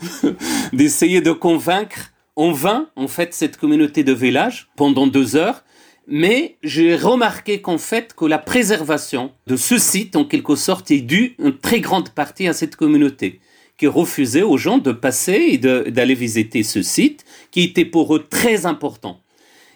d'essayer 0.72 1.20
de 1.20 1.32
convaincre 1.32 2.11
en 2.36 2.52
vain, 2.52 2.88
en 2.96 3.08
fait, 3.08 3.34
cette 3.34 3.56
communauté 3.56 4.04
de 4.04 4.12
village 4.12 4.68
pendant 4.76 5.06
deux 5.06 5.36
heures. 5.36 5.64
Mais 6.06 6.56
j'ai 6.62 6.96
remarqué 6.96 7.60
qu'en 7.60 7.78
fait, 7.78 8.14
que 8.14 8.24
la 8.24 8.38
préservation 8.38 9.32
de 9.46 9.56
ce 9.56 9.78
site, 9.78 10.16
en 10.16 10.24
quelque 10.24 10.56
sorte, 10.56 10.90
est 10.90 11.00
due 11.00 11.36
en 11.42 11.52
très 11.52 11.80
grande 11.80 12.10
partie 12.10 12.48
à 12.48 12.52
cette 12.52 12.76
communauté 12.76 13.40
qui 13.78 13.86
refusait 13.86 14.42
aux 14.42 14.58
gens 14.58 14.78
de 14.78 14.92
passer 14.92 15.48
et 15.50 15.58
d'aller 15.58 16.14
visiter 16.14 16.62
ce 16.62 16.82
site, 16.82 17.24
qui 17.50 17.62
était 17.62 17.84
pour 17.84 18.14
eux 18.14 18.24
très 18.28 18.66
important. 18.66 19.20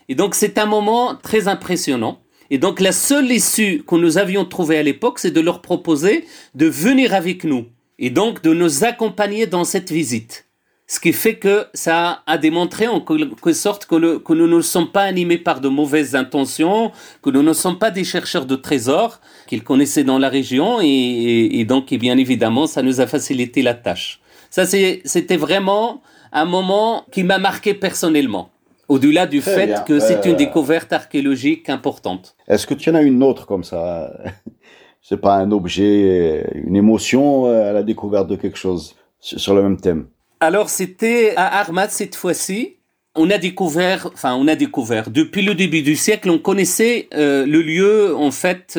Et 0.08 0.14
donc 0.14 0.34
c'est 0.36 0.58
un 0.58 0.66
moment 0.66 1.16
très 1.16 1.48
impressionnant. 1.48 2.20
Et 2.50 2.58
donc 2.58 2.78
la 2.78 2.92
seule 2.92 3.32
issue 3.32 3.82
que 3.84 3.96
nous 3.96 4.18
avions 4.18 4.44
trouvée 4.44 4.78
à 4.78 4.82
l'époque, 4.82 5.18
c'est 5.18 5.32
de 5.32 5.40
leur 5.40 5.60
proposer 5.60 6.24
de 6.54 6.66
venir 6.66 7.14
avec 7.14 7.42
nous 7.42 7.66
et 7.98 8.10
donc 8.10 8.42
de 8.42 8.52
nous 8.54 8.84
accompagner 8.84 9.46
dans 9.46 9.64
cette 9.64 9.90
visite. 9.90 10.45
Ce 10.88 11.00
qui 11.00 11.12
fait 11.12 11.34
que 11.34 11.66
ça 11.74 12.22
a 12.26 12.38
démontré 12.38 12.86
en 12.86 13.00
quelque 13.00 13.52
sorte 13.52 13.86
que, 13.86 13.96
nous 13.96 14.46
ne 14.46 14.60
sommes 14.60 14.92
pas 14.92 15.02
animés 15.02 15.38
par 15.38 15.60
de 15.60 15.68
mauvaises 15.68 16.14
intentions, 16.14 16.92
que 17.22 17.30
nous 17.30 17.42
ne 17.42 17.52
sommes 17.52 17.78
pas 17.78 17.90
des 17.90 18.04
chercheurs 18.04 18.46
de 18.46 18.54
trésors 18.54 19.20
qu'ils 19.48 19.64
connaissaient 19.64 20.04
dans 20.04 20.20
la 20.20 20.28
région 20.28 20.78
et, 20.80 21.58
et 21.58 21.64
donc 21.64 21.90
et 21.90 21.98
bien 21.98 22.16
évidemment 22.18 22.68
ça 22.68 22.82
nous 22.82 23.00
a 23.00 23.08
facilité 23.08 23.62
la 23.62 23.74
tâche. 23.74 24.20
Ça 24.48 24.64
c'était 24.64 25.36
vraiment 25.36 26.02
un 26.32 26.44
moment 26.44 27.04
qui 27.10 27.24
m'a 27.24 27.38
marqué 27.38 27.74
personnellement. 27.74 28.50
Au-delà 28.88 29.26
du 29.26 29.40
fait 29.40 29.84
que 29.84 29.98
c'est 29.98 30.24
une 30.26 30.34
euh, 30.34 30.36
découverte 30.36 30.92
archéologique 30.92 31.68
importante. 31.68 32.36
Est-ce 32.46 32.68
que 32.68 32.74
tu 32.74 32.90
en 32.90 32.94
as 32.94 33.02
une 33.02 33.24
autre 33.24 33.44
comme 33.46 33.64
ça? 33.64 34.12
C'est 35.02 35.20
pas 35.20 35.34
un 35.34 35.50
objet, 35.50 36.48
une 36.54 36.76
émotion 36.76 37.46
euh, 37.46 37.70
à 37.70 37.72
la 37.72 37.82
découverte 37.82 38.28
de 38.28 38.36
quelque 38.36 38.58
chose 38.58 38.94
sur 39.20 39.54
le 39.54 39.62
même 39.62 39.80
thème? 39.80 40.06
Alors 40.40 40.68
c'était 40.68 41.34
à 41.36 41.60
Armat 41.60 41.88
cette 41.88 42.14
fois-ci. 42.14 42.76
On 43.14 43.30
a 43.30 43.38
découvert, 43.38 44.10
enfin 44.12 44.34
on 44.34 44.46
a 44.46 44.56
découvert, 44.56 45.10
depuis 45.10 45.42
le 45.42 45.54
début 45.54 45.80
du 45.82 45.96
siècle, 45.96 46.28
on 46.28 46.38
connaissait 46.38 47.08
euh, 47.14 47.46
le 47.46 47.62
lieu, 47.62 48.14
en 48.14 48.30
fait, 48.30 48.78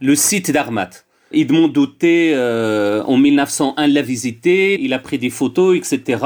le 0.00 0.14
site 0.14 0.50
d'Armat. 0.50 1.04
Edmond 1.34 1.68
Douté, 1.68 2.32
euh, 2.34 3.02
en 3.04 3.16
1901, 3.16 3.86
l'a 3.88 4.02
visité, 4.02 4.80
il 4.80 4.92
a 4.92 4.98
pris 4.98 5.18
des 5.18 5.30
photos, 5.30 5.76
etc. 5.76 6.22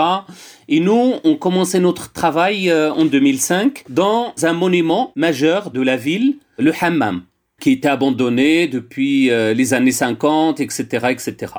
Et 0.68 0.80
nous, 0.80 1.14
on 1.24 1.36
commençait 1.36 1.80
notre 1.80 2.12
travail 2.12 2.70
euh, 2.70 2.92
en 2.92 3.04
2005 3.04 3.84
dans 3.88 4.34
un 4.42 4.52
monument 4.52 5.12
majeur 5.16 5.70
de 5.70 5.80
la 5.80 5.96
ville, 5.96 6.36
le 6.58 6.72
Hammam 6.80 7.22
qui 7.60 7.72
était 7.72 7.88
abandonné 7.88 8.68
depuis 8.68 9.30
euh, 9.30 9.52
les 9.52 9.74
années 9.74 9.90
50, 9.92 10.60
etc., 10.60 11.08
etc. 11.10 11.52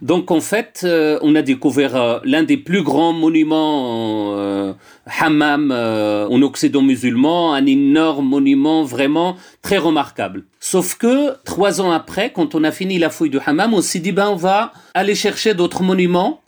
Donc 0.00 0.30
en 0.30 0.40
fait, 0.40 0.80
euh, 0.84 1.18
on 1.20 1.34
a 1.34 1.42
découvert 1.42 1.94
euh, 1.94 2.18
l'un 2.24 2.42
des 2.42 2.56
plus 2.56 2.82
grands 2.82 3.12
monuments 3.12 4.32
hammam 5.20 5.70
en 5.72 6.42
Occident 6.42 6.82
musulman, 6.82 7.54
un 7.54 7.66
énorme 7.66 8.26
monument 8.26 8.84
vraiment 8.84 9.36
très 9.60 9.78
remarquable. 9.78 10.44
Sauf 10.60 10.96
que 10.96 11.36
trois 11.44 11.80
ans 11.80 11.90
après, 11.90 12.32
quand 12.32 12.54
on 12.54 12.64
a 12.64 12.70
fini 12.70 12.98
la 12.98 13.10
fouille 13.10 13.30
du 13.30 13.38
hammam, 13.44 13.74
on 13.74 13.82
s'est 13.82 13.98
dit 13.98 14.12
ben 14.12 14.28
on 14.28 14.36
va 14.36 14.72
aller 14.94 15.14
chercher 15.14 15.54
d'autres 15.54 15.82
monuments 15.82 16.41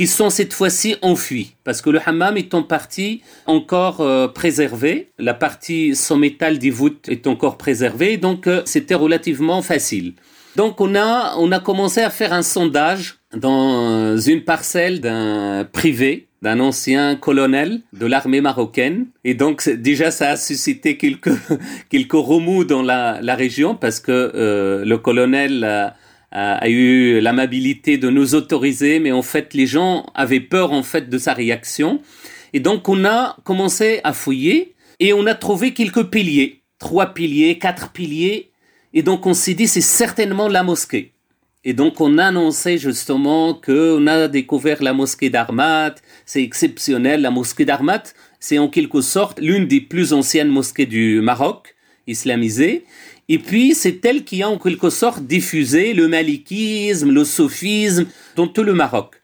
qui 0.00 0.06
sont 0.06 0.30
cette 0.30 0.54
fois-ci 0.54 0.96
enfuis, 1.02 1.56
parce 1.62 1.82
que 1.82 1.90
le 1.90 2.00
hammam 2.06 2.38
est 2.38 2.54
en 2.54 2.62
partie 2.62 3.20
encore 3.44 4.00
euh, 4.00 4.28
préservé, 4.28 5.10
la 5.18 5.34
partie 5.34 5.92
métal 6.16 6.58
des 6.58 6.70
voûtes 6.70 7.06
est 7.10 7.26
encore 7.26 7.58
préservée, 7.58 8.16
donc 8.16 8.46
euh, 8.46 8.62
c'était 8.64 8.94
relativement 8.94 9.60
facile. 9.60 10.14
Donc 10.56 10.80
on 10.80 10.94
a, 10.94 11.34
on 11.36 11.52
a 11.52 11.60
commencé 11.60 12.00
à 12.00 12.08
faire 12.08 12.32
un 12.32 12.40
sondage 12.40 13.18
dans 13.36 14.16
une 14.16 14.42
parcelle 14.42 15.02
d'un 15.02 15.68
privé, 15.70 16.28
d'un 16.40 16.60
ancien 16.60 17.14
colonel 17.14 17.82
de 17.92 18.06
l'armée 18.06 18.40
marocaine. 18.40 19.04
Et 19.24 19.34
donc 19.34 19.68
déjà 19.68 20.10
ça 20.10 20.30
a 20.30 20.36
suscité 20.38 20.96
quelques, 20.96 21.28
quelques 21.90 22.12
remous 22.12 22.64
dans 22.64 22.82
la, 22.82 23.18
la 23.20 23.34
région 23.34 23.74
parce 23.74 24.00
que 24.00 24.32
euh, 24.34 24.82
le 24.82 24.96
colonel 24.96 25.92
a 26.32 26.68
eu 26.68 27.20
l'amabilité 27.20 27.98
de 27.98 28.08
nous 28.08 28.34
autoriser, 28.34 29.00
mais 29.00 29.12
en 29.12 29.22
fait 29.22 29.54
les 29.54 29.66
gens 29.66 30.06
avaient 30.14 30.40
peur 30.40 30.72
en 30.72 30.82
fait 30.82 31.08
de 31.08 31.18
sa 31.18 31.34
réaction. 31.34 32.00
Et 32.52 32.60
donc 32.60 32.88
on 32.88 33.04
a 33.04 33.36
commencé 33.44 34.00
à 34.04 34.12
fouiller 34.12 34.74
et 35.00 35.12
on 35.12 35.26
a 35.26 35.34
trouvé 35.34 35.72
quelques 35.72 36.04
piliers, 36.04 36.62
trois 36.78 37.14
piliers, 37.14 37.58
quatre 37.58 37.90
piliers. 37.90 38.50
Et 38.92 39.02
donc 39.02 39.26
on 39.26 39.34
s'est 39.34 39.54
dit 39.54 39.66
c'est 39.66 39.80
certainement 39.80 40.48
la 40.48 40.62
mosquée. 40.62 41.12
Et 41.62 41.74
donc 41.74 42.00
on 42.00 42.16
a 42.16 42.26
annoncé 42.26 42.78
justement 42.78 43.54
qu'on 43.54 44.06
a 44.06 44.28
découvert 44.28 44.82
la 44.82 44.94
mosquée 44.94 45.30
d'Armat, 45.30 45.94
c'est 46.24 46.42
exceptionnel, 46.42 47.20
la 47.20 47.30
mosquée 47.30 47.66
d'Armat, 47.66 48.04
c'est 48.38 48.58
en 48.58 48.68
quelque 48.68 49.02
sorte 49.02 49.40
l'une 49.40 49.66
des 49.66 49.80
plus 49.80 50.12
anciennes 50.14 50.48
mosquées 50.48 50.86
du 50.86 51.20
Maroc, 51.20 51.74
islamisée, 52.06 52.84
et 53.32 53.38
puis, 53.38 53.76
c'est 53.76 54.04
elle 54.04 54.24
qui 54.24 54.42
a 54.42 54.50
en 54.50 54.58
quelque 54.58 54.90
sorte 54.90 55.22
diffusé 55.22 55.94
le 55.94 56.08
malikisme, 56.08 57.12
le 57.12 57.22
sophisme 57.22 58.06
dans 58.34 58.48
tout 58.48 58.64
le 58.64 58.74
Maroc. 58.74 59.14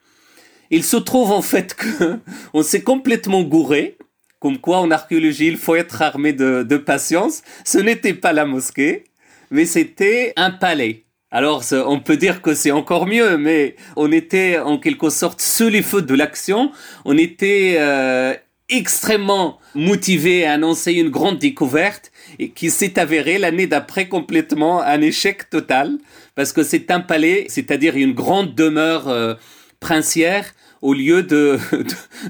Il 0.70 0.84
se 0.84 0.96
trouve 0.96 1.32
en 1.32 1.42
fait 1.42 1.74
que 1.74 2.20
on 2.54 2.62
s'est 2.62 2.82
complètement 2.82 3.42
gouré, 3.42 3.98
comme 4.38 4.58
quoi 4.58 4.78
en 4.78 4.92
archéologie 4.92 5.48
il 5.48 5.56
faut 5.56 5.74
être 5.74 6.02
armé 6.02 6.32
de, 6.32 6.76
patience. 6.76 7.42
Ce 7.64 7.78
n'était 7.78 8.14
pas 8.14 8.32
la 8.32 8.46
mosquée, 8.46 9.02
mais 9.50 9.64
c'était 9.64 10.32
un 10.36 10.52
palais. 10.52 11.02
Alors 11.32 11.64
on 11.72 11.98
peut 11.98 12.16
dire 12.16 12.42
que 12.42 12.54
c'est 12.54 12.70
encore 12.70 13.08
mieux, 13.08 13.36
mais 13.36 13.74
on 13.96 14.12
était 14.12 14.60
en 14.60 14.78
quelque 14.78 15.10
sorte 15.10 15.40
sous 15.40 15.68
les 15.68 15.82
feux 15.82 16.02
de 16.02 16.14
l'action. 16.14 16.70
On 17.04 17.18
était 17.18 17.74
euh, 17.80 18.34
extrêmement 18.68 19.58
motivé 19.74 20.46
à 20.46 20.52
annoncer 20.52 20.92
une 20.92 21.10
grande 21.10 21.38
découverte 21.40 22.12
et 22.38 22.50
qui 22.50 22.70
s'est 22.70 22.98
avéré 22.98 23.38
l'année 23.38 23.66
d'après 23.66 24.08
complètement 24.08 24.82
un 24.82 25.00
échec 25.00 25.48
total 25.50 25.98
parce 26.34 26.52
que 26.52 26.62
c'est 26.62 26.90
un 26.90 27.00
palais, 27.00 27.46
c'est-à-dire 27.48 27.96
une 27.96 28.12
grande 28.12 28.54
demeure 28.54 29.08
euh, 29.08 29.34
princière 29.80 30.54
au 30.82 30.92
lieu 30.92 31.22
de, 31.22 31.58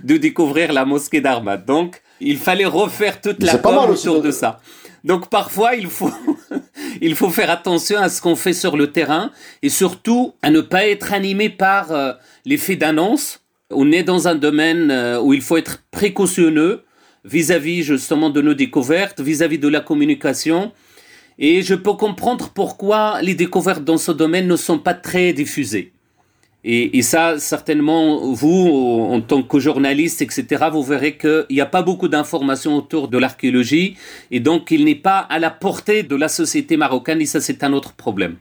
de, 0.05 0.17
découvrir 0.17 0.73
la 0.73 0.85
mosquée 0.85 1.21
d'Armad. 1.21 1.65
Donc, 1.65 2.01
il 2.21 2.39
fallait 2.39 2.65
refaire 2.65 3.21
toute 3.21 3.43
la 3.43 3.59
com 3.59 3.91
autour 3.91 4.23
de 4.23 4.31
ça. 4.31 4.61
Donc 5.05 5.29
parfois, 5.29 5.75
il 5.75 5.89
faut, 5.89 6.11
il 7.01 7.15
faut 7.15 7.31
faire 7.31 7.51
attention 7.51 7.99
à 7.99 8.09
ce 8.09 8.21
qu'on 8.21 8.37
fait 8.37 8.53
sur 8.53 8.77
le 8.77 8.91
terrain 8.91 9.31
et 9.63 9.69
surtout 9.69 10.35
à 10.43 10.51
ne 10.51 10.61
pas 10.61 10.87
être 10.87 11.13
animé 11.13 11.49
par 11.49 11.93
euh, 11.93 12.13
l'effet 12.45 12.77
d'annonce. 12.77 13.41
On 13.71 13.93
est 13.93 14.03
dans 14.03 14.29
un 14.29 14.35
domaine 14.35 14.91
euh, 14.91 15.21
où 15.21 15.33
il 15.33 15.43
faut 15.43 15.57
être 15.57 15.83
précautionneux 15.91 16.83
vis-à-vis 17.27 17.83
justement 17.83 18.31
de 18.31 18.41
nos 18.41 18.55
découvertes, 18.55 19.21
vis-à-vis 19.21 19.59
de 19.59 19.69
la 19.69 19.81
communication. 19.81 20.73
Et 21.39 21.63
je 21.63 21.75
peux 21.75 21.93
comprendre 21.93 22.51
pourquoi 22.55 23.21
les 23.21 23.35
découvertes 23.35 23.85
dans 23.85 23.99
ce 23.99 24.13
domaine 24.13 24.47
ne 24.47 24.57
sont 24.57 24.79
pas 24.79 24.95
très 24.95 25.33
diffusées. 25.33 25.93
Et, 26.69 27.01
ça, 27.03 27.39
certainement, 27.39 28.33
vous, 28.33 29.09
en 29.09 29.21
tant 29.21 29.45
que 29.45 29.61
journaliste, 29.61 30.21
etc., 30.21 30.65
vous 30.73 30.83
verrez 30.83 31.17
qu'il 31.17 31.47
n'y 31.49 31.61
a 31.61 31.67
pas 31.67 31.83
beaucoup 31.83 32.09
d'informations 32.09 32.75
autour 32.75 33.07
de 33.07 33.19
l'archéologie, 33.19 33.97
et 34.33 34.41
donc 34.41 34.73
il 34.73 34.85
n'est 34.85 34.97
pas 34.97 35.19
à 35.19 35.39
la 35.39 35.51
portée 35.51 36.03
de 36.03 36.17
la 36.17 36.27
société 36.27 36.77
marocaine, 36.77 37.21
et 37.21 37.27
ça, 37.27 37.41
c'est 37.41 37.63
un 37.63 37.73
autre 37.73 37.93
problème. 37.93 38.35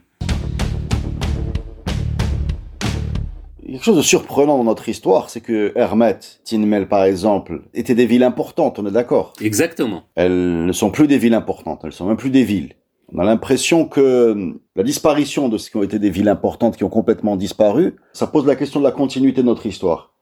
Quelque 3.66 3.84
chose 3.84 3.96
de 3.96 4.02
surprenant 4.02 4.58
dans 4.58 4.64
notre 4.64 4.88
histoire, 4.88 5.28
c'est 5.28 5.40
que 5.40 5.72
Hermet, 5.74 6.20
Tinmel 6.44 6.88
par 6.88 7.02
exemple, 7.04 7.62
étaient 7.74 7.96
des 7.96 8.06
villes 8.06 8.22
importantes, 8.22 8.78
on 8.78 8.86
est 8.86 8.92
d'accord? 8.92 9.32
Exactement. 9.40 10.04
Elles 10.14 10.64
ne 10.64 10.72
sont 10.72 10.90
plus 10.90 11.08
des 11.08 11.18
villes 11.18 11.34
importantes, 11.34 11.80
elles 11.84 11.92
sont 11.92 12.06
même 12.06 12.16
plus 12.16 12.30
des 12.30 12.44
villes. 12.44 12.74
On 13.12 13.18
a 13.18 13.24
l'impression 13.24 13.86
que 13.86 14.54
la 14.76 14.82
disparition 14.84 15.48
de 15.48 15.58
ce 15.58 15.70
qui 15.70 15.76
ont 15.76 15.82
été 15.82 15.98
des 15.98 16.10
villes 16.10 16.28
importantes 16.28 16.76
qui 16.76 16.84
ont 16.84 16.88
complètement 16.88 17.36
disparu, 17.36 17.96
ça 18.12 18.28
pose 18.28 18.46
la 18.46 18.54
question 18.54 18.78
de 18.78 18.84
la 18.84 18.92
continuité 18.92 19.42
de 19.42 19.46
notre 19.46 19.66
histoire. 19.66 20.12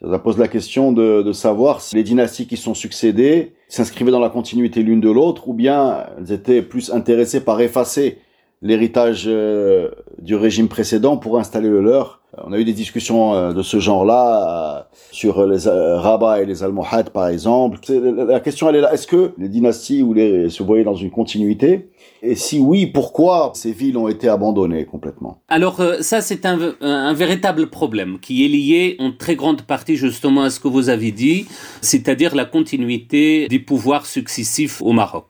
Ça 0.00 0.18
pose 0.18 0.38
la 0.38 0.48
question 0.48 0.92
de, 0.92 1.22
de 1.22 1.32
savoir 1.32 1.80
si 1.80 1.96
les 1.96 2.02
dynasties 2.04 2.46
qui 2.46 2.56
sont 2.56 2.74
succédées 2.74 3.54
s'inscrivaient 3.68 4.10
dans 4.10 4.20
la 4.20 4.30
continuité 4.30 4.82
l'une 4.82 5.00
de 5.00 5.10
l'autre 5.10 5.48
ou 5.48 5.54
bien 5.54 6.06
elles 6.18 6.32
étaient 6.32 6.62
plus 6.62 6.92
intéressées 6.92 7.40
par 7.40 7.60
effacer 7.60 8.18
l'héritage 8.62 9.24
euh, 9.26 9.90
du 10.18 10.34
régime 10.34 10.68
précédent 10.68 11.16
pour 11.16 11.38
installer 11.38 11.68
le 11.68 11.80
leur. 11.80 12.21
On 12.38 12.52
a 12.52 12.58
eu 12.58 12.64
des 12.64 12.72
discussions 12.72 13.34
euh, 13.34 13.52
de 13.52 13.62
ce 13.62 13.78
genre-là 13.78 14.78
euh, 14.78 14.96
sur 15.10 15.46
les 15.46 15.66
Rabat 15.66 16.42
et 16.42 16.46
les 16.46 16.62
Almohades 16.62 17.10
par 17.10 17.28
exemple. 17.28 17.78
La 17.90 18.40
question 18.40 18.68
elle 18.68 18.76
est 18.76 18.80
là, 18.80 18.92
est-ce 18.94 19.06
que 19.06 19.32
les 19.38 19.48
dynasties 19.48 20.00
se 20.48 20.62
voyaient 20.62 20.84
dans 20.84 20.94
une 20.94 21.10
continuité? 21.10 21.90
Et 22.22 22.34
si 22.34 22.58
oui, 22.58 22.86
pourquoi 22.86 23.52
ces 23.54 23.72
villes 23.72 23.96
ont 23.98 24.08
été 24.08 24.28
abandonnées 24.28 24.84
complètement? 24.86 25.42
Alors 25.48 25.82
ça, 26.00 26.20
c'est 26.20 26.46
un, 26.46 26.74
un, 26.80 27.12
véritable 27.12 27.68
problème 27.68 28.18
qui 28.20 28.44
est 28.44 28.48
lié 28.48 28.96
en 29.00 29.12
très 29.12 29.34
grande 29.34 29.62
partie 29.62 29.96
justement 29.96 30.42
à 30.42 30.50
ce 30.50 30.60
que 30.60 30.68
vous 30.68 30.88
avez 30.88 31.10
dit, 31.10 31.46
c'est-à-dire 31.80 32.34
la 32.34 32.44
continuité 32.44 33.48
des 33.48 33.58
pouvoirs 33.58 34.06
successifs 34.06 34.80
au 34.80 34.92
Maroc. 34.92 35.26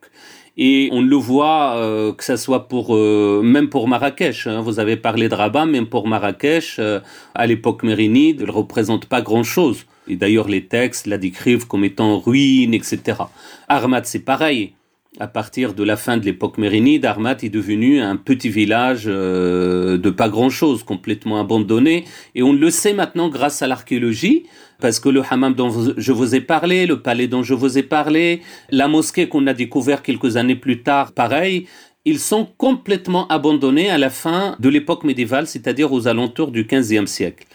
Et 0.59 0.91
on 0.93 1.01
le 1.01 1.17
voit, 1.17 1.77
euh, 1.77 2.13
que 2.13 2.23
ça 2.23 2.37
soit 2.37 2.69
pour 2.69 2.95
euh, 2.95 3.41
même 3.43 3.69
pour 3.69 3.89
Marrakech. 3.89 4.47
Hein. 4.47 4.61
vous 4.61 4.79
avez 4.79 4.97
parlé 4.97 5.29
de 5.29 5.35
Rabat, 5.35 5.65
même 5.65 5.87
pour 5.87 6.07
Marrakech, 6.07 6.77
euh, 6.79 7.01
à 7.35 7.47
l'époque 7.47 7.83
mérinide, 7.83 8.43
ne 8.43 8.51
représente 8.51 9.07
pas 9.07 9.23
grand-chose. 9.23 9.87
Et 10.09 10.17
d'ailleurs, 10.17 10.49
les 10.49 10.67
textes 10.67 11.07
la 11.07 11.17
décrivent 11.17 11.67
comme 11.67 11.85
étant 11.85 12.19
ruine, 12.19 12.75
etc. 12.75 13.01
Armat, 13.69 14.05
c'est 14.05 14.25
pareil 14.25 14.75
à 15.21 15.27
partir 15.27 15.75
de 15.75 15.85
la 15.85 15.97
fin 15.97 16.17
de 16.17 16.25
l'époque 16.25 16.57
mérinide, 16.57 17.05
Armat 17.05 17.37
est 17.43 17.51
devenu 17.51 18.01
un 18.01 18.17
petit 18.17 18.49
village 18.49 19.05
de 19.05 20.11
pas 20.11 20.31
grand-chose, 20.31 20.85
complètement 20.85 21.39
abandonné. 21.39 22.05
Et 22.35 22.43
on 22.43 22.55
le 22.55 22.71
sait 22.71 22.95
maintenant 22.95 23.29
grâce 23.29 23.61
à 23.61 23.67
l'archéologie, 23.67 24.45
parce 24.83 24.99
que 24.99 25.09
le 25.09 25.23
hammam 25.31 25.55
dont 25.55 25.71
je 25.97 26.13
vous 26.13 26.35
ai 26.35 26.41
parlé, 26.41 26.87
le 26.87 27.01
palais 27.01 27.29
dont 27.29 27.45
je 27.45 27.55
vous 27.55 27.79
ai 27.79 27.85
parlé, 27.85 28.43
la 28.71 28.89
mosquée 28.89 29.29
qu'on 29.29 29.47
a 29.47 29.55
découvert 29.55 30.03
quelques 30.03 30.37
années 30.37 30.57
plus 30.57 30.83
tard, 30.83 31.13
pareil, 31.13 31.69
ils 32.05 32.19
sont 32.19 32.49
complètement 32.59 33.29
abandonnés 33.29 33.91
à 33.91 33.97
la 33.97 34.11
fin 34.11 34.57
de 34.59 34.69
l'époque 34.69 35.05
médiévale, 35.05 35.47
c'est-à-dire 35.47 35.93
aux 35.93 36.09
alentours 36.09 36.51
du 36.51 36.65
XVe 36.65 37.07
siècle. 37.07 37.47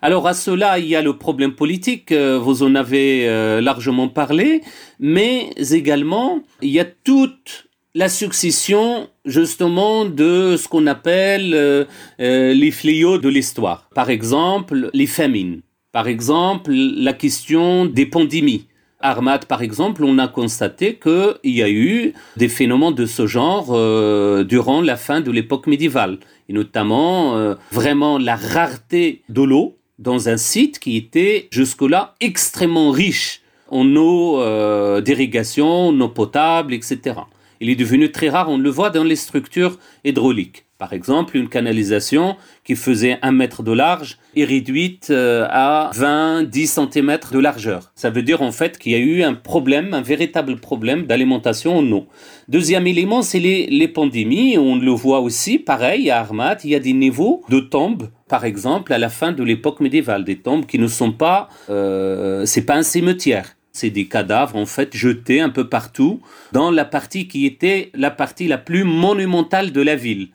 Alors 0.00 0.28
à 0.28 0.34
cela, 0.34 0.78
il 0.78 0.86
y 0.86 0.94
a 0.94 1.02
le 1.02 1.18
problème 1.18 1.54
politique, 1.54 2.12
euh, 2.12 2.38
vous 2.38 2.62
en 2.62 2.76
avez 2.76 3.28
euh, 3.28 3.60
largement 3.60 4.06
parlé, 4.06 4.60
mais 5.00 5.50
également, 5.72 6.40
il 6.62 6.70
y 6.70 6.78
a 6.78 6.84
toute 6.84 7.66
la 7.96 8.08
succession 8.08 9.08
justement 9.24 10.04
de 10.04 10.56
ce 10.56 10.68
qu'on 10.68 10.86
appelle 10.86 11.52
euh, 11.54 11.84
les 12.18 12.70
fléaux 12.70 13.18
de 13.18 13.28
l'histoire. 13.28 13.88
Par 13.92 14.08
exemple, 14.08 14.88
les 14.92 15.08
famines. 15.08 15.62
Par 15.96 16.08
exemple, 16.08 16.72
la 16.74 17.14
question 17.14 17.86
des 17.86 18.04
pandémies. 18.04 18.66
Armad, 19.00 19.46
par 19.46 19.62
exemple, 19.62 20.04
on 20.04 20.18
a 20.18 20.28
constaté 20.28 20.96
qu'il 20.96 21.38
y 21.42 21.62
a 21.62 21.70
eu 21.70 22.12
des 22.36 22.50
phénomènes 22.50 22.92
de 22.92 23.06
ce 23.06 23.26
genre 23.26 23.68
durant 24.44 24.82
la 24.82 24.98
fin 24.98 25.22
de 25.22 25.30
l'époque 25.30 25.66
médiévale, 25.66 26.18
et 26.50 26.52
notamment 26.52 27.54
vraiment 27.72 28.18
la 28.18 28.36
rareté 28.36 29.22
de 29.30 29.40
l'eau 29.40 29.78
dans 29.98 30.28
un 30.28 30.36
site 30.36 30.80
qui 30.80 30.98
était 30.98 31.48
jusque-là 31.50 32.14
extrêmement 32.20 32.90
riche 32.90 33.40
en 33.70 33.96
eau 33.96 34.42
euh, 34.42 35.00
d'irrigation, 35.00 35.88
en 35.88 36.00
eau 36.02 36.10
potable, 36.10 36.74
etc. 36.74 37.20
Il 37.60 37.70
est 37.70 37.74
devenu 37.74 38.12
très 38.12 38.28
rare, 38.28 38.50
on 38.50 38.58
le 38.58 38.68
voit 38.68 38.90
dans 38.90 39.04
les 39.04 39.16
structures 39.16 39.78
hydrauliques. 40.04 40.65
Par 40.78 40.92
exemple, 40.92 41.36
une 41.36 41.48
canalisation 41.48 42.36
qui 42.62 42.76
faisait 42.76 43.18
un 43.22 43.32
mètre 43.32 43.62
de 43.62 43.72
large 43.72 44.18
est 44.34 44.44
réduite 44.44 45.08
euh, 45.10 45.46
à 45.48 45.90
20-10 45.94 46.90
cm 46.92 47.18
de 47.32 47.38
largeur. 47.38 47.92
Ça 47.94 48.10
veut 48.10 48.22
dire 48.22 48.42
en 48.42 48.52
fait 48.52 48.76
qu'il 48.76 48.92
y 48.92 48.94
a 48.94 48.98
eu 48.98 49.22
un 49.22 49.32
problème, 49.34 49.94
un 49.94 50.02
véritable 50.02 50.56
problème 50.56 51.06
d'alimentation 51.06 51.78
en 51.78 51.92
eau. 51.92 52.06
Deuxième 52.48 52.86
élément, 52.86 53.22
c'est 53.22 53.40
les, 53.40 53.66
les 53.68 53.88
pandémies. 53.88 54.58
On 54.58 54.76
le 54.76 54.90
voit 54.90 55.20
aussi, 55.20 55.58
pareil, 55.58 56.10
à 56.10 56.20
Armat, 56.20 56.58
il 56.64 56.70
y 56.70 56.74
a 56.74 56.80
des 56.80 56.92
niveaux 56.92 57.42
de 57.48 57.60
tombes 57.60 58.10
par 58.28 58.44
exemple, 58.44 58.92
à 58.92 58.98
la 58.98 59.08
fin 59.08 59.30
de 59.30 59.44
l'époque 59.44 59.78
médiévale, 59.80 60.24
des 60.24 60.38
tombes 60.38 60.66
qui 60.66 60.80
ne 60.80 60.88
sont 60.88 61.12
pas, 61.12 61.48
euh, 61.70 62.44
c'est 62.44 62.62
pas 62.62 62.74
un 62.74 62.82
cimetière, 62.82 63.56
c'est 63.72 63.90
des 63.90 64.06
cadavres 64.06 64.56
en 64.56 64.66
fait 64.66 64.96
jetés 64.96 65.40
un 65.40 65.50
peu 65.50 65.68
partout 65.68 66.20
dans 66.52 66.70
la 66.70 66.84
partie 66.84 67.28
qui 67.28 67.46
était 67.46 67.90
la 67.94 68.10
partie 68.10 68.48
la 68.48 68.58
plus 68.58 68.82
monumentale 68.82 69.70
de 69.70 69.80
la 69.80 69.94
ville. 69.94 70.30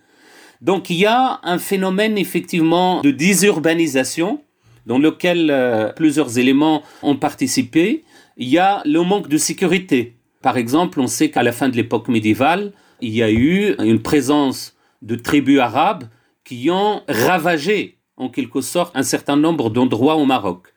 Donc 0.62 0.90
il 0.90 0.98
y 0.98 1.06
a 1.06 1.40
un 1.44 1.58
phénomène 1.58 2.18
effectivement 2.18 3.02
de 3.02 3.12
désurbanisation 3.12 4.42
dans 4.86 5.00
lequel 5.00 5.50
euh, 5.50 5.92
plusieurs 5.94 6.38
éléments 6.38 6.84
ont 7.02 7.16
participé. 7.16 8.04
Il 8.38 8.48
y 8.48 8.58
a 8.58 8.82
le 8.86 9.02
manque 9.02 9.28
de 9.28 9.38
sécurité. 9.38 10.16
Par 10.42 10.58
exemple, 10.58 11.00
on 11.00 11.08
sait 11.08 11.30
qu'à 11.30 11.44
la 11.44 11.52
fin 11.52 11.70
de 11.70 11.76
l'époque 11.76 12.08
médiévale, 12.08 12.74
il 13.00 13.14
y 13.14 13.24
a 13.24 13.32
eu 13.32 13.76
une 13.80 14.02
présence 14.02 14.76
de 15.02 15.16
tribus 15.16 15.60
arabes 15.60 16.06
qui 16.44 16.70
ont 16.72 17.02
ravagé 17.08 17.98
en 18.18 18.30
quelque 18.30 18.62
sorte 18.62 18.96
un 18.96 19.04
certain 19.04 19.36
nombre 19.36 19.70
d'endroits 19.70 20.16
au 20.16 20.26
Maroc. 20.26 20.68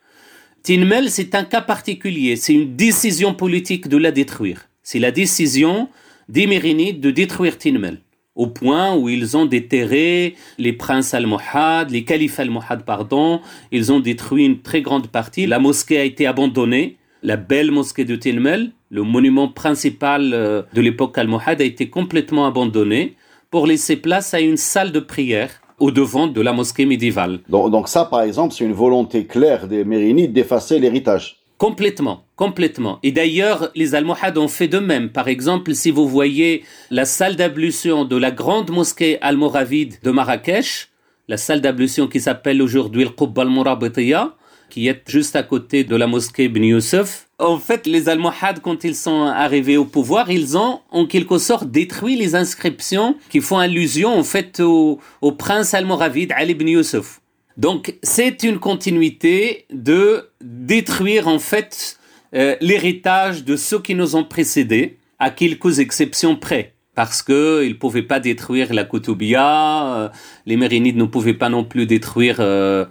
Tinmel, 0.63 1.11
c'est 1.11 1.35
un 1.35 1.45
cas 1.45 1.61
particulier, 1.61 2.37
c'est 2.37 2.55
une 2.55 2.75
décision 2.75 3.35
politique 3.35 3.89
de 3.89 3.99
la 3.99 4.11
détruire. 4.11 4.69
C'est 4.83 4.99
la 4.99 5.11
décision 5.11 5.89
des 6.29 6.47
Mérinides 6.47 7.01
de 7.01 7.11
détruire 7.11 7.59
Tinmel, 7.59 8.01
au 8.35 8.47
point 8.47 8.97
où 8.97 9.09
ils 9.09 9.37
ont 9.37 9.47
déterré 9.47 10.35
les 10.59 10.73
princes 10.73 11.15
almohades, 11.15 11.91
les 11.91 12.05
califes 12.05 12.41
almohades, 12.41 12.85
pardon, 12.85 13.41
ils 13.71 13.93
ont 13.93 14.01
détruit 14.01 14.45
une 14.45 14.61
très 14.61 14.83
grande 14.83 15.09
partie. 15.09 15.47
La 15.47 15.59
mosquée 15.59 15.99
a 15.99 16.05
été 16.05 16.27
abandonnée, 16.27 16.97
la 17.23 17.37
belle 17.37 17.71
mosquée 17.71 18.05
de 18.05 18.17
Tinmel, 18.17 18.73
le 18.91 19.03
monument 19.03 19.49
principal 19.49 20.33
euh, 20.35 20.63
de 20.73 20.81
l'époque 20.81 21.17
almohade, 21.17 21.61
a 21.61 21.65
été 21.65 21.89
complètement 21.91 22.47
abandonné 22.47 23.17
pour 23.51 23.67
laisser 23.67 23.97
place 23.97 24.35
à 24.35 24.41
une 24.41 24.57
salle 24.57 24.91
de 24.91 25.01
prière 25.01 25.51
au 25.79 25.91
devant 25.91 26.27
de 26.27 26.41
la 26.41 26.53
mosquée 26.53 26.87
médiévale. 26.87 27.41
Donc, 27.49 27.89
ça, 27.89 28.05
par 28.05 28.23
exemple, 28.23 28.55
c'est 28.55 28.65
une 28.65 28.73
volonté 28.73 29.27
claire 29.27 29.69
des 29.69 29.85
Mérinides 29.85 30.33
d'effacer 30.33 30.79
l'héritage. 30.79 31.37
Complètement, 31.59 32.24
complètement. 32.37 32.99
Et 33.03 33.13
d'ailleurs, 33.13 33.71
les 33.75 33.95
Almohades 33.95 34.39
ont 34.39 34.49
fait 34.49 34.69
de 34.69 34.79
même. 34.79 35.11
Par 35.11 35.29
exemple, 35.29 35.75
si 35.75 35.91
vous 35.91 36.09
voyez 36.09 36.65
la 36.91 37.05
salle 37.05 37.37
d'ablution 37.37 38.05
de 38.05 38.17
la 38.17 38.31
grande 38.31 38.71
mosquée 38.71 39.19
almoravide 39.21 39.97
de 40.03 40.11
Marrakech, 40.11 40.89
la 41.29 41.37
salle 41.37 41.61
d'ablution 41.61 42.07
qui 42.07 42.21
s'appelle 42.21 42.61
aujourd'hui 42.61 43.05
le 43.05 43.11
Qubba 43.11 43.43
al 43.43 44.31
qui 44.71 44.89
est 44.89 45.03
juste 45.09 45.37
à 45.37 45.43
côté 45.43 45.85
de 45.85 45.95
la 45.95 46.07
mosquée 46.07 46.45
Ibn 46.45 46.65
Youssef, 46.65 47.29
en 47.39 47.59
fait, 47.59 47.87
les 47.87 48.09
Almohades, 48.09 48.61
quand 48.61 48.83
ils 48.85 48.97
sont 48.97 49.23
arrivés 49.23 49.77
au 49.77 49.85
pouvoir, 49.85 50.31
ils 50.31 50.57
ont 50.57 50.81
en 50.91 51.07
quelque 51.07 51.39
sorte 51.39 51.71
détruit 51.71 52.17
les 52.17 52.35
inscriptions 52.35 53.17
qui 53.31 53.41
font 53.41 53.59
allusion 53.59 54.17
en 54.17 54.25
fait 54.25 54.61
au, 54.61 55.01
prince 55.39 55.75
almoravide 55.75 56.33
Ali 56.33 56.53
ibn 56.53 56.69
Youssef. 56.69 57.21
Donc, 57.57 57.95
c'est 58.03 58.43
une 58.43 58.59
continuité 58.59 59.67
de 59.71 60.29
détruire 60.41 61.29
en 61.29 61.39
fait 61.39 61.99
euh, 62.35 62.57
l'héritage 62.61 63.45
de 63.45 63.57
ceux 63.57 63.81
qui 63.81 63.95
nous 63.95 64.17
ont 64.17 64.25
précédés, 64.25 64.99
à 65.19 65.31
quelques 65.31 65.79
exceptions 65.79 66.37
près 66.37 66.75
parce 66.95 67.23
que 67.23 67.65
ils 67.65 67.79
pouvaient 67.79 68.03
pas 68.03 68.21
détruire 68.21 68.73
la 68.73 68.85
Koutoubia, 68.85 69.97
euh, 69.97 70.09
les 70.47 70.57
Mérinides 70.57 70.97
ne 70.97 71.05
pouvaient 71.05 71.35
pas 71.35 71.49
non 71.49 71.65
plus 71.65 71.87
détruire 71.87 72.37
euh, 72.41 72.85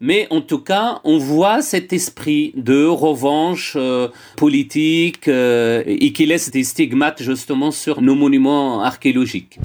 mais 0.00 0.26
en 0.30 0.40
tout 0.40 0.58
cas, 0.58 1.00
on 1.04 1.18
voit 1.18 1.62
cet 1.62 1.92
esprit 1.92 2.52
de 2.56 2.84
revanche 2.84 3.74
euh, 3.76 4.08
politique 4.36 5.28
et 5.28 6.12
qui 6.12 6.26
laisse 6.26 6.50
des 6.50 6.64
stigmates 6.64 7.22
justement 7.22 7.70
sur 7.70 8.02
nos 8.02 8.14
monuments 8.14 8.82
archéologiques. 8.82 9.58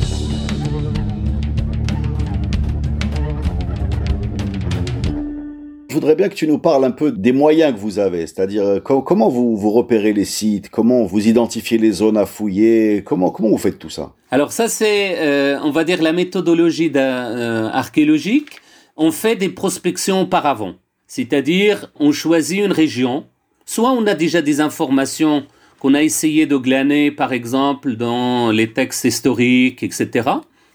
Je 5.90 5.96
voudrais 5.96 6.16
bien 6.16 6.30
que 6.30 6.36
tu 6.36 6.48
nous 6.48 6.60
parles 6.60 6.86
un 6.86 6.92
peu 6.92 7.12
des 7.12 7.32
moyens 7.32 7.74
que 7.74 7.80
vous 7.80 7.98
avez, 7.98 8.28
c'est-à-dire 8.28 8.64
euh, 8.64 8.80
comment 8.80 9.28
vous, 9.28 9.72
repérez 9.72 10.14
les 10.14 10.24
sites, 10.24 10.70
comment 10.70 11.04
vous 11.04 11.28
identifiez 11.28 11.80
les 11.80 11.94
zones 11.94 12.16
à 12.16 12.28
fouiller, 12.28 13.02
comment, 13.04 13.32
comment 13.32 13.50
vous 13.50 13.58
faites 13.58 13.80
tout 13.80 13.90
ça? 13.90 14.14
Alors 14.30 14.52
ça 14.52 14.68
c'est, 14.68 15.18
euh, 15.18 15.58
on 15.64 15.72
va 15.72 15.84
dire, 15.84 16.04
la 16.04 16.14
méthodologie 16.14 16.92
euh, 16.96 17.70
archéologique. 17.70 18.62
On 18.98 19.12
fait 19.12 19.36
des 19.36 19.50
prospections 19.50 20.22
auparavant, 20.22 20.76
c'est-à-dire 21.08 21.92
on 22.00 22.12
choisit 22.12 22.64
une 22.64 22.72
région, 22.72 23.26
soit 23.66 23.92
on 23.92 24.06
a 24.06 24.14
déjà 24.14 24.44
des 24.44 24.62
informations 24.62 25.44
qu'on 25.80 25.96
a 25.96 26.04
essayé 26.04 26.46
de 26.46 26.58
glaner, 26.58 27.10
par 27.10 27.34
exemple, 27.34 27.96
dans 27.96 28.52
les 28.52 28.74
textes 28.74 29.06
historiques, 29.06 29.82
etc. 29.82 30.30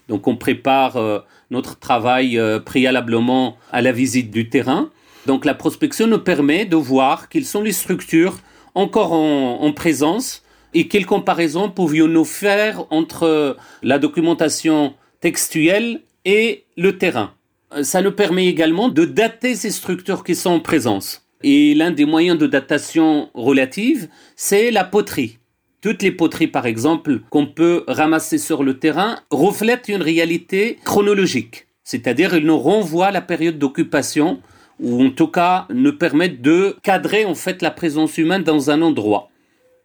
Donc 0.09 0.27
on 0.27 0.35
prépare 0.35 1.23
notre 1.51 1.79
travail 1.79 2.37
préalablement 2.65 3.55
à 3.71 3.81
la 3.81 3.93
visite 3.93 4.29
du 4.29 4.49
terrain. 4.49 4.89
Donc 5.25 5.45
la 5.45 5.53
prospection 5.53 6.07
nous 6.07 6.19
permet 6.19 6.65
de 6.65 6.75
voir 6.75 7.29
quelles 7.29 7.45
sont 7.45 7.61
les 7.61 7.71
structures 7.71 8.39
encore 8.75 9.13
en, 9.13 9.71
présence 9.71 10.43
et 10.73 10.87
quelles 10.87 11.05
comparaisons 11.05 11.69
pouvions-nous 11.69 12.25
faire 12.25 12.85
entre 12.91 13.57
la 13.81 13.97
documentation 13.99 14.93
textuelle 15.21 16.01
et 16.25 16.65
le 16.77 16.97
terrain. 16.97 17.33
Ça 17.81 18.01
nous 18.01 18.11
permet 18.11 18.47
également 18.47 18.89
de 18.89 19.05
dater 19.05 19.55
ces 19.55 19.71
structures 19.71 20.23
qui 20.23 20.35
sont 20.35 20.51
en 20.51 20.59
présence. 20.59 21.25
Et 21.41 21.73
l'un 21.73 21.91
des 21.91 22.05
moyens 22.05 22.37
de 22.37 22.47
datation 22.47 23.29
relative, 23.33 24.07
c'est 24.35 24.71
la 24.71 24.83
poterie. 24.83 25.39
Toutes 25.81 26.01
les 26.01 26.11
poteries, 26.11 26.47
par 26.47 26.65
exemple, 26.65 27.21
qu'on 27.29 27.45
peut 27.45 27.83
ramasser 27.87 28.37
sur 28.37 28.63
le 28.63 28.79
terrain, 28.79 29.19
reflètent 29.29 29.87
une 29.87 30.01
réalité 30.01 30.79
chronologique. 30.83 31.67
C'est-à-dire, 31.83 32.33
elles 32.33 32.45
nous 32.45 32.57
renvoient 32.57 33.07
à 33.07 33.11
la 33.11 33.21
période 33.21 33.59
d'occupation 33.59 34.39
ou 34.79 35.03
en 35.03 35.09
tout 35.09 35.27
cas 35.27 35.65
ne 35.69 35.91
permettent 35.91 36.41
de 36.41 36.75
cadrer 36.83 37.25
en 37.25 37.35
fait 37.35 37.61
la 37.61 37.71
présence 37.71 38.17
humaine 38.17 38.43
dans 38.43 38.69
un 38.69 38.81
endroit. 38.81 39.29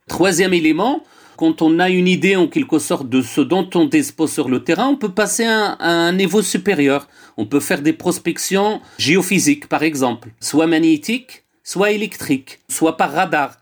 Troisième 0.09 0.53
élément, 0.53 1.03
quand 1.37 1.62
on 1.62 1.79
a 1.79 1.88
une 1.88 2.09
idée 2.09 2.37
en 2.37 2.48
quelque 2.48 2.79
sorte 2.79 3.09
de 3.09 3.22
ce 3.22 3.40
dont 3.40 3.68
on 3.74 3.87
dispose 3.87 4.31
sur 4.31 4.48
le 4.48 4.62
terrain, 4.62 4.88
on 4.88 4.96
peut 4.96 5.12
passer 5.12 5.44
à 5.44 5.76
un, 5.81 6.12
niveau 6.12 6.42
supérieur. 6.42 7.09
On 7.37 7.46
peut 7.46 7.61
faire 7.61 7.81
des 7.81 7.94
prospections 7.94 8.83
géophysiques, 8.98 9.66
par 9.68 9.83
exemple, 9.83 10.29
soit 10.40 10.66
magnétiques, 10.66 11.44
soit 11.64 11.92
électriques, 11.92 12.59
soit 12.68 12.96
par 12.96 13.12
radar, 13.12 13.57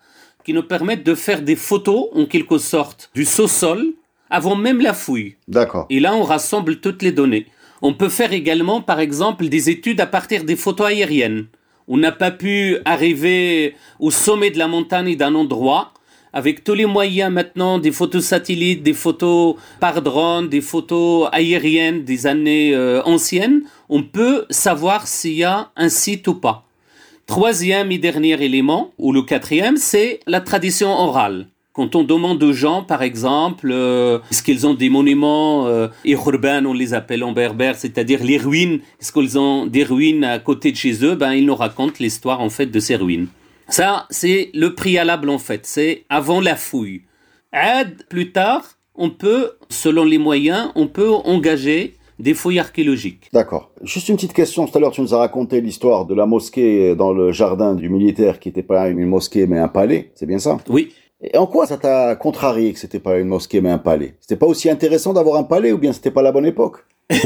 qui 0.44 0.54
nous 0.54 0.62
permettent 0.64 1.04
de 1.04 1.14
faire 1.14 1.42
des 1.42 1.54
photos 1.54 2.06
en 2.14 2.24
quelque 2.24 2.58
sorte 2.58 3.10
du 3.14 3.24
sous-sol 3.24 3.92
avant 4.30 4.56
même 4.56 4.80
la 4.80 4.94
fouille. 4.94 5.36
D'accord. 5.46 5.86
Et 5.90 6.00
là, 6.00 6.14
on 6.14 6.22
rassemble 6.22 6.80
toutes 6.80 7.02
les 7.02 7.12
données. 7.12 7.46
On 7.82 7.94
peut 7.94 8.08
faire 8.08 8.32
également, 8.32 8.80
par 8.80 9.00
exemple, 9.00 9.48
des 9.48 9.70
études 9.70 10.00
à 10.00 10.06
partir 10.06 10.44
des 10.44 10.56
photos 10.56 10.88
aériennes. 10.88 11.46
On 11.86 11.96
n'a 11.96 12.12
pas 12.12 12.30
pu 12.30 12.78
arriver 12.84 13.74
au 13.98 14.10
sommet 14.10 14.50
de 14.50 14.58
la 14.58 14.68
montagne 14.68 15.16
d'un 15.16 15.34
endroit 15.34 15.92
avec 16.32 16.64
tous 16.64 16.74
les 16.74 16.86
moyens 16.86 17.32
maintenant, 17.32 17.78
des 17.78 17.92
photos 17.92 18.24
satellites, 18.24 18.82
des 18.82 18.92
photos 18.92 19.56
par 19.80 20.02
drone, 20.02 20.48
des 20.48 20.60
photos 20.60 21.28
aériennes 21.32 22.04
des 22.04 22.26
années 22.26 22.74
euh, 22.74 23.02
anciennes, 23.04 23.62
on 23.88 24.02
peut 24.02 24.46
savoir 24.50 25.06
s'il 25.06 25.34
y 25.34 25.44
a 25.44 25.70
un 25.76 25.88
site 25.88 26.28
ou 26.28 26.34
pas. 26.34 26.64
Troisième 27.26 27.92
et 27.92 27.98
dernier 27.98 28.42
élément, 28.42 28.92
ou 28.98 29.12
le 29.12 29.22
quatrième, 29.22 29.76
c'est 29.76 30.20
la 30.26 30.40
tradition 30.40 30.90
orale. 30.90 31.48
Quand 31.78 31.94
on 31.94 32.02
demande 32.02 32.42
aux 32.42 32.52
gens, 32.52 32.82
par 32.82 33.02
exemple, 33.04 33.70
euh, 33.70 34.18
est-ce 34.32 34.42
qu'ils 34.42 34.66
ont 34.66 34.74
des 34.74 34.90
monuments 34.90 35.68
euh, 35.68 35.86
urbains, 36.04 36.66
on 36.66 36.72
les 36.72 36.92
appelle 36.92 37.22
en 37.22 37.30
berbère, 37.30 37.76
c'est-à-dire 37.76 38.24
les 38.24 38.36
ruines, 38.36 38.80
est-ce 39.00 39.12
qu'ils 39.12 39.38
ont 39.38 39.64
des 39.64 39.84
ruines 39.84 40.24
à 40.24 40.40
côté 40.40 40.72
de 40.72 40.76
chez 40.76 41.04
eux 41.04 41.14
Ben, 41.14 41.34
ils 41.34 41.46
nous 41.46 41.54
racontent 41.54 41.94
l'histoire 42.00 42.40
en 42.40 42.50
fait 42.50 42.66
de 42.66 42.80
ces 42.80 42.96
ruines. 42.96 43.28
Ça, 43.68 44.06
c'est 44.10 44.50
le 44.54 44.74
préalable 44.74 45.30
en 45.30 45.38
fait, 45.38 45.66
c'est 45.66 46.04
avant 46.08 46.40
la 46.40 46.56
fouille. 46.56 47.02
Aide, 47.52 48.04
plus 48.08 48.32
tard, 48.32 48.64
on 48.96 49.10
peut, 49.10 49.52
selon 49.68 50.04
les 50.04 50.18
moyens, 50.18 50.72
on 50.74 50.88
peut 50.88 51.12
engager 51.12 51.94
des 52.18 52.34
fouilles 52.34 52.58
archéologiques. 52.58 53.28
D'accord. 53.32 53.70
Juste 53.84 54.08
une 54.08 54.16
petite 54.16 54.32
question. 54.32 54.66
Tout 54.66 54.76
à 54.76 54.80
l'heure, 54.80 54.90
tu 54.90 55.00
nous 55.00 55.14
as 55.14 55.18
raconté 55.18 55.60
l'histoire 55.60 56.06
de 56.06 56.14
la 56.16 56.26
mosquée 56.26 56.96
dans 56.96 57.12
le 57.12 57.30
jardin 57.30 57.76
du 57.76 57.88
militaire 57.88 58.40
qui 58.40 58.48
n'était 58.48 58.64
pas 58.64 58.88
une 58.88 59.06
mosquée 59.06 59.46
mais 59.46 59.60
un 59.60 59.68
palais. 59.68 60.10
C'est 60.16 60.26
bien 60.26 60.40
ça? 60.40 60.58
Oui. 60.68 60.92
En 61.34 61.46
quoi 61.46 61.66
ça 61.66 61.76
t'a 61.76 62.14
contrarié 62.14 62.72
que 62.72 62.78
c'était 62.78 63.00
pas 63.00 63.18
une 63.18 63.26
mosquée 63.26 63.60
mais 63.60 63.70
un 63.70 63.78
palais? 63.78 64.14
C'était 64.20 64.36
pas 64.36 64.46
aussi 64.46 64.70
intéressant 64.70 65.12
d'avoir 65.12 65.36
un 65.36 65.42
palais 65.42 65.72
ou 65.72 65.78
bien 65.78 65.92
c'était 65.92 66.12
pas 66.12 66.22
la 66.22 66.32
bonne 66.32 66.46
époque? 66.46 66.84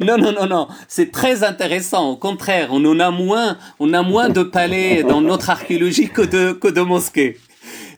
Non, 0.00 0.18
non, 0.18 0.32
non, 0.32 0.46
non. 0.46 0.68
C'est 0.88 1.12
très 1.12 1.44
intéressant. 1.44 2.10
Au 2.10 2.16
contraire, 2.16 2.70
on 2.72 2.84
en 2.84 2.98
a 2.98 3.10
moins, 3.10 3.58
on 3.78 3.92
a 3.92 4.02
moins 4.02 4.28
de 4.30 4.42
palais 4.42 5.04
dans 5.04 5.20
notre 5.20 5.50
archéologie 5.50 6.08
que 6.08 6.22
de, 6.22 6.52
que 6.52 6.66
de 6.66 6.80
mosquées. 6.80 7.36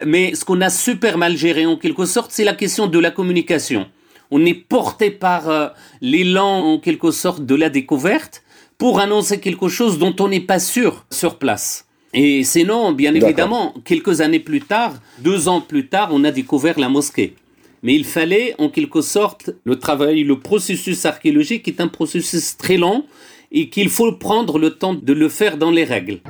Mais 0.05 0.35
ce 0.35 0.45
qu'on 0.45 0.61
a 0.61 0.69
super 0.71 1.17
mal 1.17 1.37
géré 1.37 1.65
en 1.65 1.77
quelque 1.77 2.05
sorte, 2.05 2.31
c'est 2.33 2.45
la 2.45 2.55
question 2.55 2.87
de 2.87 2.99
la 2.99 3.11
communication. 3.11 3.87
On 4.31 4.45
est 4.45 4.55
porté 4.55 5.11
par 5.11 5.49
euh, 5.49 5.69
l'élan 6.03 6.75
en 6.75 6.79
quelque 6.79 7.11
sorte 7.11 7.47
de 7.47 7.55
la 7.55 7.71
découverte 7.71 8.43
pour 8.77 9.01
annoncer 9.01 9.41
quelque 9.41 9.69
chose 9.69 9.99
dont 9.99 10.15
on 10.21 10.29
n'est 10.29 10.41
pas 10.41 10.59
sûr 10.59 11.07
sur 11.11 11.39
place. 11.39 11.87
Et 12.17 12.45
sinon, 12.45 12.93
bien 12.93 13.13
évidemment, 13.13 13.75
quelques 13.85 14.21
années 14.21 14.39
plus 14.39 14.61
tard, 14.61 14.93
deux 15.19 15.49
ans 15.49 15.61
plus 15.61 15.89
tard, 15.89 16.11
on 16.13 16.23
a 16.23 16.31
découvert 16.31 16.79
la 16.79 16.89
mosquée. 16.89 17.35
Mais 17.83 17.97
il 17.97 18.05
fallait, 18.05 18.55
en 18.59 18.69
quelque 18.69 19.01
sorte, 19.01 19.51
le 19.65 19.81
travail, 19.81 20.23
le 20.23 20.39
processus 20.39 21.05
archéologique 21.07 21.67
est 21.67 21.81
un 21.81 21.89
processus 21.89 22.57
très 22.57 22.77
long 22.77 23.05
et 23.51 23.69
qu'il 23.69 23.89
faut 23.89 24.13
prendre 24.13 24.61
le 24.61 24.71
temps 24.71 24.95
de 24.95 25.13
le 25.13 25.29
faire 25.29 25.57
dans 25.57 25.73
les 25.73 25.83
règles. 25.83 26.21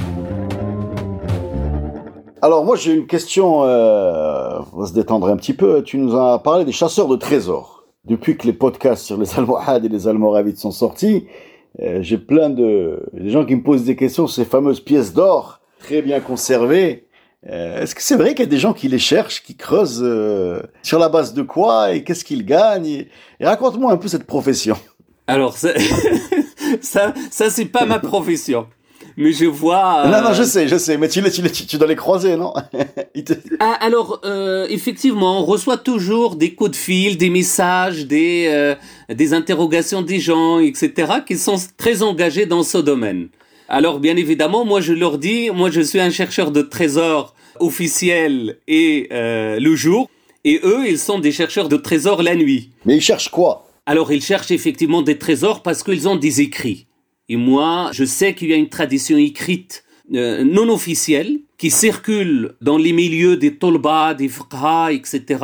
Alors 2.41 2.65
moi 2.65 2.77
j'ai 2.77 2.93
une 2.93 3.07
question, 3.07 3.65
euh, 3.65 4.59
on 4.73 4.81
va 4.81 4.87
se 4.87 4.95
détendre 4.95 5.29
un 5.29 5.37
petit 5.37 5.55
peu. 5.55 5.83
Tu 5.83 5.99
nous 5.99 6.17
as 6.17 6.43
parlé 6.43 6.65
des 6.65 6.73
chasseurs 6.73 7.09
de 7.09 7.17
trésors. 7.17 7.85
Depuis 8.07 8.39
que 8.39 8.47
les 8.47 8.53
podcasts 8.55 9.05
sur 9.05 9.19
les 9.19 9.35
Almohades 9.39 9.85
et 9.85 9.89
les 9.89 10.09
Almoravides 10.09 10.57
sont 10.57 10.71
sortis, 10.71 11.27
euh, 11.83 11.99
j'ai 12.01 12.19
plein 12.19 12.49
de 12.49 13.03
gens 13.27 13.45
qui 13.45 13.55
me 13.55 13.63
posent 13.63 13.85
des 13.85 13.97
questions 13.97 14.27
sur 14.27 14.35
ces 14.43 14.49
fameuses 14.49 14.81
pièces 14.81 15.13
d'or 15.13 15.61
très 15.85 16.03
bien 16.03 16.21
conservés. 16.21 17.05
Euh, 17.51 17.83
est-ce 17.83 17.95
que 17.95 18.03
c'est 18.03 18.17
vrai 18.17 18.31
qu'il 18.31 18.41
y 18.41 18.49
a 18.49 18.51
des 18.51 18.59
gens 18.59 18.73
qui 18.73 18.89
les 18.89 18.99
cherchent, 18.99 19.43
qui 19.43 19.55
creusent 19.55 20.03
euh, 20.03 20.63
sur 20.83 20.99
la 20.99 21.11
base 21.11 21.35
de 21.35 21.43
quoi 21.43 21.93
et 21.93 22.03
qu'est-ce 22.03 22.25
qu'ils 22.25 22.47
gagnent 22.47 22.87
et, 22.87 23.09
raconte-moi 23.43 23.93
un 23.93 23.99
peu 23.99 24.09
cette 24.09 24.25
profession. 24.25 24.77
Alors 25.27 25.59
ça, 25.59 25.71
ça, 26.81 27.13
ça 27.31 27.51
c'est 27.51 27.67
pas 27.67 27.85
ma 27.85 27.99
profession. 27.99 28.67
Mais 29.17 29.33
je 29.33 29.45
vois. 29.45 30.09
Non, 30.09 30.23
non, 30.23 30.33
je 30.33 30.43
sais, 30.43 30.67
je 30.67 30.77
sais, 30.77 30.97
mais 30.97 31.09
tu, 31.09 31.23
tu, 31.23 31.43
tu, 31.43 31.67
tu 31.67 31.77
dois 31.77 31.87
les 31.87 31.97
croiser, 31.97 32.37
non? 32.37 32.53
Ah, 33.61 33.77
Alors, 33.81 34.21
euh, 34.25 34.67
effectivement, 34.69 35.41
on 35.41 35.45
reçoit 35.45 35.77
toujours 35.77 36.35
des 36.35 36.55
coups 36.55 36.73
de 36.73 36.77
fil, 36.77 37.17
des 37.17 37.31
messages, 37.31 38.07
des, 38.07 38.75
des 39.09 39.35
interrogations 39.35 40.03
des 40.03 40.19
gens, 40.19 40.59
etc., 40.59 41.13
qui 41.25 41.37
sont 41.37 41.57
très 41.77 42.03
engagés 42.03 42.47
dans 42.47 42.65
ce 42.65 42.79
domaine. 42.79 43.29
Alors 43.69 43.99
bien 43.99 44.17
évidemment, 44.17 44.65
moi 44.65 44.81
je 44.81 44.93
leur 44.93 45.19
dis, 45.19 45.51
moi 45.51 45.71
je 45.71 45.81
suis 45.81 46.01
un 46.01 46.11
chercheur 46.11 46.51
de 46.51 46.63
trésors 46.63 47.35
officiel 47.61 48.59
et 48.69 49.09
euh, 49.13 49.59
le 49.59 49.75
jour, 49.75 50.11
et 50.45 50.61
eux 50.65 50.87
ils 50.87 50.99
sont 50.99 51.19
des 51.19 51.33
chercheurs 51.33 51.69
de 51.69 51.77
trésors 51.77 52.23
la 52.23 52.35
nuit. 52.35 52.71
Mais 52.85 52.97
ils 52.97 53.03
cherchent 53.03 53.31
quoi? 53.31 53.69
Alors 53.87 54.13
ils 54.13 54.23
cherchent 54.23 54.51
effectivement 54.51 55.03
des 55.03 55.19
trésors 55.19 55.63
parce 55.63 55.83
qu'ils 55.83 56.09
ont 56.09 56.17
des 56.17 56.41
écrits. 56.41 56.87
Et 57.29 57.37
moi, 57.37 57.91
je 57.93 58.05
sais 58.05 58.35
qu'il 58.35 58.51
y 58.51 58.53
a 58.53 58.57
une 58.57 58.69
tradition 58.69 59.17
écrite 59.17 59.85
euh, 60.15 60.45
non 60.45 60.69
officielle 60.69 61.41
qui 61.57 61.71
circule 61.71 62.55
dans 62.61 62.77
les 62.77 62.93
milieux 62.93 63.39
des 63.39 63.57
tolba, 63.57 64.13
des 64.13 64.29
fqha, 64.29 64.93
etc 64.93 65.39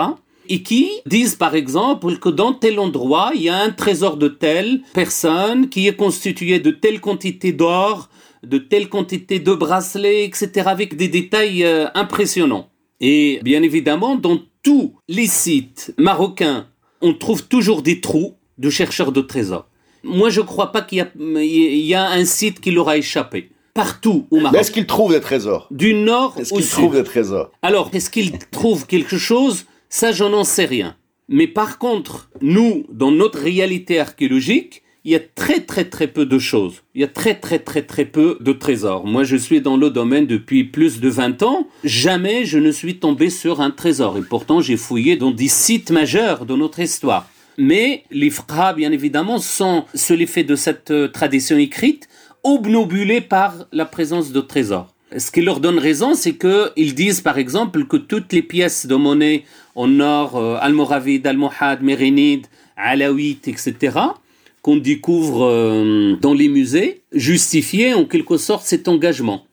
et 0.51 0.63
qui 0.63 0.91
disent 1.07 1.37
par 1.37 1.55
exemple 1.55 2.19
que 2.19 2.29
dans 2.29 2.53
tel 2.53 2.79
endroit, 2.81 3.31
il 3.35 3.43
y 3.43 3.49
a 3.49 3.57
un 3.63 3.71
trésor 3.71 4.17
de 4.17 4.29
telle 4.29 4.83
personne 4.93 5.69
qui 5.69 5.87
est 5.87 5.97
constitué 5.97 6.59
de 6.59 6.73
telle 6.73 7.01
quantité 7.01 7.53
d'or, 7.53 8.11
de 8.43 8.59
telle 8.59 8.89
quantité 8.89 9.39
de 9.39 9.55
bracelets, 9.55 10.25
etc., 10.25 10.67
avec 10.67 10.97
des 10.97 11.09
détails 11.09 11.65
euh, 11.65 11.87
impressionnants. 11.95 12.69
Et 13.01 13.39
bien 13.45 13.63
évidemment, 13.63 14.17
dans 14.17 14.41
tous 14.63 14.95
les 15.09 15.27
sites 15.27 15.95
marocains, 15.97 16.67
on 17.01 17.15
trouve 17.15 17.45
toujours 17.47 17.81
des 17.83 18.01
trous 18.01 18.35
de 18.59 18.69
chercheurs 18.71 19.13
de 19.13 19.21
trésors. 19.21 19.67
Moi, 20.03 20.31
je 20.31 20.41
ne 20.41 20.47
crois 20.47 20.73
pas 20.73 20.83
qu'il 20.83 21.07
y, 21.19 21.87
y, 21.87 21.95
a 21.95 22.11
un 22.11 22.25
site 22.25 22.61
qui 22.61 22.71
leur 22.73 22.89
a 22.89 22.97
échappé. 22.97 23.51
partout 23.75 24.27
au 24.31 24.41
Maroc. 24.41 24.59
Est-ce 24.59 24.71
qu'ils 24.73 24.87
trouvent 24.87 25.13
des 25.13 25.21
trésors? 25.21 25.69
Du 25.71 25.95
nord 25.95 26.35
Est-ce 26.39 26.53
au 26.53 26.57
qu'ils 26.57 26.65
sud. 26.67 26.73
trouvent 26.75 26.95
des 26.97 27.05
trésors? 27.05 27.51
Alors, 27.63 27.89
est-ce 27.93 28.11
qu'ils 28.11 28.33
trouvent 28.51 28.87
quelque 28.87 29.17
chose 29.17 29.67
Ça, 29.92 30.12
j'en 30.12 30.33
en 30.33 30.44
sais 30.44 30.66
rien. 30.66 30.94
Mais 31.29 31.48
par 31.48 31.79
contre, 31.79 32.31
nous, 32.40 32.87
dans 32.92 33.11
notre 33.11 33.40
réalité 33.40 33.98
archéologique, 33.98 34.85
il 35.05 35.11
y 35.11 35.16
a 35.16 35.20
très 35.20 35.61
très 35.61 35.85
très 35.85 36.07
peu 36.07 36.26
de 36.26 36.38
choses. 36.38 36.83
Il 36.94 37.00
y 37.00 37.05
a 37.05 37.09
très 37.09 37.35
très 37.35 37.59
très 37.59 37.83
très 37.83 38.05
peu 38.05 38.38
de 38.40 38.53
trésors. 38.53 39.05
Moi, 39.05 39.24
je 39.24 39.35
suis 39.35 39.61
dans 39.61 39.76
le 39.76 39.90
domaine 39.90 40.26
depuis 40.26 40.62
plus 40.62 41.00
de 41.00 41.09
20 41.09 41.42
ans. 41.42 41.66
Jamais 41.83 42.44
je 42.44 42.59
ne 42.59 42.70
suis 42.70 43.00
tombé 43.00 43.31
sur 43.31 43.61
un 43.61 43.72
trésor. 43.72 44.16
Et 44.16 44.22
pourtant, 44.22 44.61
j'ai 44.61 44.76
fouillé 44.76 45.16
dans 45.16 45.33
des 45.33 45.48
sites 45.48 45.90
majeurs 45.90 46.46
de 46.46 46.55
notre 46.55 46.79
histoire. 46.79 47.29
Mais 47.59 48.05
les 48.12 48.31
frères, 48.31 48.76
bien 48.76 48.92
évidemment, 48.92 49.38
sont, 49.38 49.87
sous 49.92 50.14
l'effet 50.14 50.44
de 50.44 50.55
cette 50.55 50.92
euh, 50.92 51.09
tradition 51.09 51.59
écrite, 51.59 52.09
obnubilés 52.44 53.20
par 53.20 53.66
la 53.72 53.87
présence 53.87 54.31
de 54.31 54.40
trésors. 54.40 54.94
Ce 55.16 55.33
qui 55.33 55.40
leur 55.40 55.59
donne 55.59 55.79
raison, 55.81 56.14
c'est 56.14 56.35
qu'ils 56.37 56.94
disent 56.94 57.20
par 57.20 57.37
exemple 57.37 57.85
que 57.87 57.96
toutes 57.96 58.33
les 58.33 58.42
pièces 58.42 58.87
de 58.87 58.94
monnaie 58.94 59.44
en 59.75 60.01
or, 60.01 60.37
euh, 60.37 60.57
almoravide, 60.61 61.27
almohade, 61.27 61.83
mérénide, 61.83 62.47
alaouite, 62.77 63.49
etc., 63.49 63.99
qu'on 64.63 64.77
découvre 64.77 65.45
euh, 65.45 66.17
dans 66.21 66.35
les 66.35 66.49
musées, 66.49 67.03
justifiaient 67.13 67.95
en 67.95 68.05
quelque 68.05 68.37
sorte 68.37 68.65
cet 68.65 68.89
engagement. 68.89 69.47